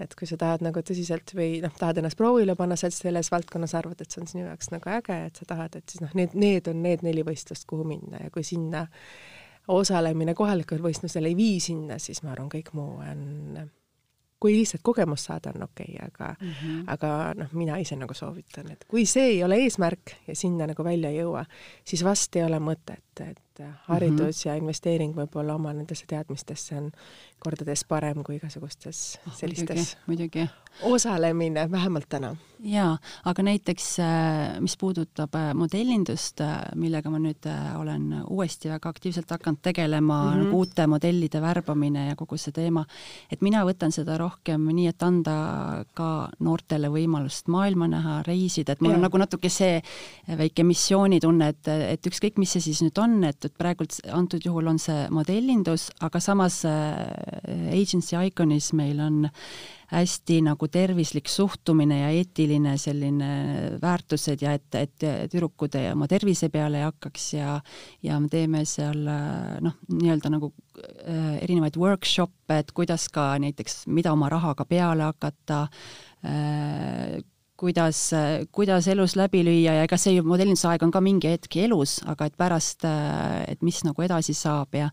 [0.00, 3.74] et kui sa tahad nagu tõsiselt või noh, tahad ennast proovile panna, sa selles valdkonnas
[3.74, 6.34] arvad, et see on sinu jaoks nagu äge, et sa tahad, et siis noh, need,
[6.34, 8.86] need on need neli võistlust, kuhu minna ja kui sinna
[9.68, 13.68] osalemine kohalikul võistlusel ei vii sinna, siis ma arvan, kõik muu on
[14.40, 16.84] kui lihtsalt kogemust saada, on okei okay,, aga mm, -hmm.
[16.86, 20.84] aga noh, mina ise nagu soovitan, et kui see ei ole eesmärk ja sinna nagu
[20.84, 21.44] välja ei jõua,
[21.84, 23.42] siis vast ei ole mõtet, et
[23.86, 24.48] haridus mm -hmm.
[24.48, 26.92] ja investeering võib-olla oma nendesse teadmistesse on
[27.38, 30.92] kordades parem kui igasugustes ah, sellistes muidugi, muidugi.
[30.92, 32.36] osalemine, vähemalt täna.
[32.58, 37.46] jaa, aga näiteks äh, mis puudutab äh, modellindust, äh, millega ma nüüd
[37.78, 40.44] olen uuesti väga aktiivselt hakanud tegelema mm, -hmm.
[40.44, 42.84] nagu uute modellide värbamine ja kogu see teema,
[43.30, 48.80] et mina võtan seda rohkem nii, et anda ka noortele võimalust maailma näha, reisida, et
[48.80, 48.96] mul ja.
[48.96, 49.82] on nagu natuke see
[50.26, 54.70] väike missioonitunne, et, et ükskõik, mis see siis nüüd on, et, et praegult antud juhul
[54.70, 59.26] on see modellindus, aga samas agency iconis meil on
[59.88, 63.30] hästi nagu tervislik suhtumine ja eetiline selline
[63.80, 67.54] väärtused ja et, et tüdrukud oma tervise peale ei hakkaks ja
[68.04, 69.00] ja me teeme seal
[69.64, 75.64] noh, nii-öelda nagu äh, erinevaid workshop'e, et kuidas ka näiteks, mida oma rahaga peale hakata
[75.64, 77.18] äh,,
[77.58, 78.02] kuidas,
[78.54, 81.98] kuidas elus läbi lüüa ja ega see ju modellinduse aeg on ka mingi hetk elus,
[82.06, 84.92] aga et pärast, et mis nagu edasi saab ja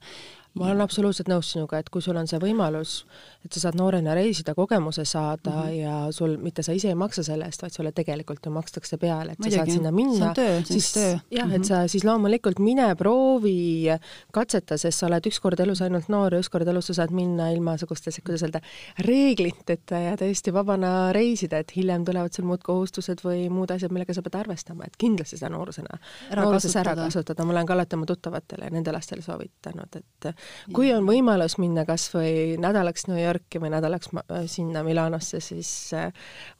[0.55, 3.03] ma olen absoluutselt nõus sinuga, et kui sul on see võimalus,
[3.45, 5.79] et sa saad noorena reisida, kogemuse saada mm -hmm.
[5.81, 9.31] ja sul, mitte sa ise ei maksa selle eest, vaid sulle tegelikult ju makstakse peale,
[9.31, 9.55] et Muidugi.
[9.55, 10.33] sa saad sinna minna,
[10.63, 11.55] siis jah mm, -hmm.
[11.55, 11.63] et mhm.
[11.63, 13.87] sa siis loomulikult mine proovi,
[14.31, 17.75] katseta, sest sa oled ükskord elus ainult noor ja ükskord elus sa saad minna ilma
[17.75, 18.61] igasuguste, kuidas öelda,
[18.99, 24.13] reegliteta ja täiesti vabana reisida, et hiljem tulevad sul muud kohustused või muud asjad, millega
[24.13, 25.99] sa pead arvestama, et kindlasti seda noorusena,
[26.35, 30.31] nooruses ära kasutada, ma olen ka alati oma tuttavatele ja nende lastele soovitanud, et
[30.75, 34.11] kui on võimalus minna kas või nädalaks New Yorki või nädalaks
[34.51, 36.11] sinna Milanosse, siis äh,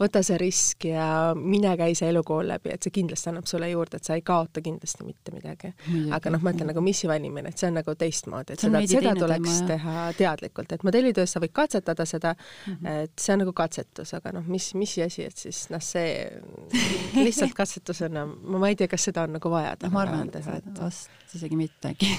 [0.02, 1.08] võta see risk ja
[1.38, 4.64] mine käi see elukool läbi, et see kindlasti annab sulle juurde, et sa ei kaota
[4.66, 5.74] kindlasti mitte midagi.
[6.16, 9.16] aga noh, ma ütlen nagu missi valimine, et see on nagu teistmoodi, et seda, seda
[9.18, 13.04] tuleks teema, teha teadlikult, et modellitöös sa võid katsetada seda mm, -hmm.
[13.06, 16.30] et see on nagu katsetus, aga noh, mis, missi asi, et siis noh, see
[17.26, 19.94] lihtsalt katsetusena, ma ei tea, kas seda on nagu vaja teha.
[19.94, 22.10] ma arvan, et vast isegi mitte äkki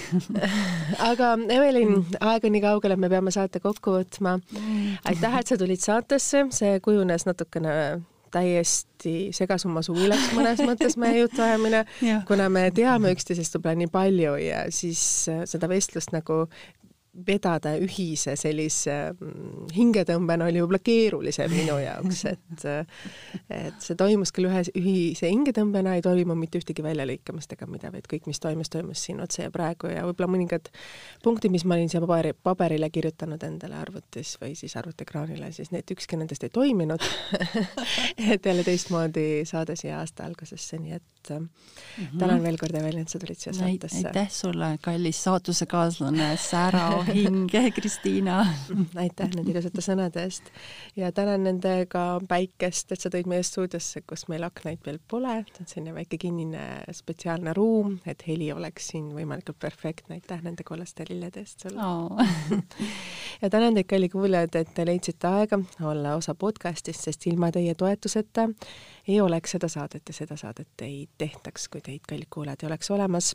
[1.10, 4.36] aga Evelin, aeg on nii kaugel, et me peame saate kokku võtma.
[5.08, 7.74] aitäh, et sa tulid saatesse, see kujunes natukene
[8.34, 11.84] täiesti segasumma-suvilaks mõnes mõttes meie jutuajamine,
[12.28, 15.00] kuna me teame üksteisest võib-olla nii palju ja siis
[15.48, 16.44] seda vestlust nagu
[17.26, 22.66] vedada ühise sellise mm, hingetõmbena oli võib-olla keerulisem minu jaoks, et
[23.52, 28.08] et see toimus küll ühe ühise hingetõmbena, ei toimu mitte ühtegi väljalõikamist ega mida, vaid
[28.10, 30.70] kõik, mis toimus, toimus siin otse ja praegu ja võib-olla mõningad
[31.24, 35.88] punktid, mis ma olin siia paberi, paberile kirjutanud endale arvutis või siis arvutiekraanile, siis need,
[35.96, 37.02] ükski nendest ei toiminud
[38.32, 41.48] et jälle teistmoodi saade siia aasta algusesse, nii et mm
[41.98, 42.18] -hmm.
[42.18, 44.06] tänan veel kord, Evelin, et sa tulid siia saatesse.
[44.06, 48.38] aitäh sulle, kallis saatusekaaslane Sära hinge, Kristiina.
[49.02, 50.50] aitäh nende ilusate sõnade eest
[50.96, 55.64] ja tänan nendega päikest, et sa tõid meie stuudiosse, kus meil aknaid veel pole, see
[55.64, 56.64] on selline väike kinnine
[56.96, 62.20] spetsiaalne ruum, et heli oleks siin võimalikult perfektne, aitäh nende kollaste lillede eest sulle oh.
[63.42, 67.74] ja tänan teid, kalli kuulajad, et te leidsite aega olla osa podcastist, sest ilma teie
[67.78, 68.48] toetuseta
[69.08, 72.90] ei oleks seda saadet ja seda saadet ei tehtaks, kui teid, kallid kuulajad, ei oleks
[72.90, 73.34] olemas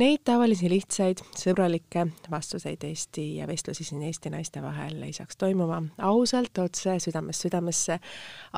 [0.00, 5.82] Neid tavalisi lihtsaid, sõbralikke vastuseid Eesti ja vestlusi siin Eesti naiste vahel ei saaks toimuma
[6.08, 7.98] ausalt, otse, südamest südamesse,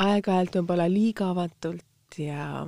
[0.04, 2.62] aeg-ajalt võib-olla liiga avatult ja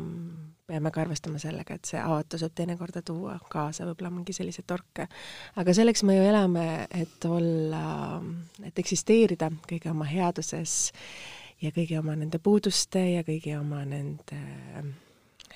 [0.67, 5.07] peame ka arvestama sellega, et see avatus võib teinekorda tuua kaasa võib-olla mingi selliseid torke.
[5.55, 8.19] aga selleks me ju elame, et olla,
[8.67, 10.91] et eksisteerida kõige oma headuses
[11.63, 14.41] ja kõigi oma nende puuduste ja kõigi oma nende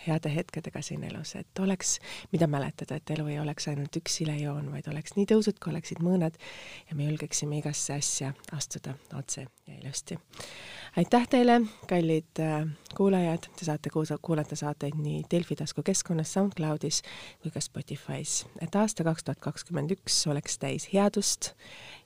[0.07, 1.99] heade hetkedega siin elus, et oleks,
[2.33, 6.01] mida mäletada, et elu ei oleks ainult üks silejoon, vaid oleks nii tõusud, kui oleksid
[6.05, 6.39] mõõnad
[6.89, 10.19] ja me julgeksime igasse asja astuda otse ja ilusti.
[10.97, 12.65] aitäh teile, kallid äh,
[12.97, 17.03] kuulajad, te saate kuulata saateid nii Delfi taskukeskkonnas, SoundCloudis
[17.43, 21.53] kui ka Spotify's, et aasta kaks tuhat kakskümmend üks oleks täis headust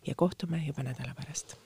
[0.06, 1.58] ja kohtume juba nädala pärast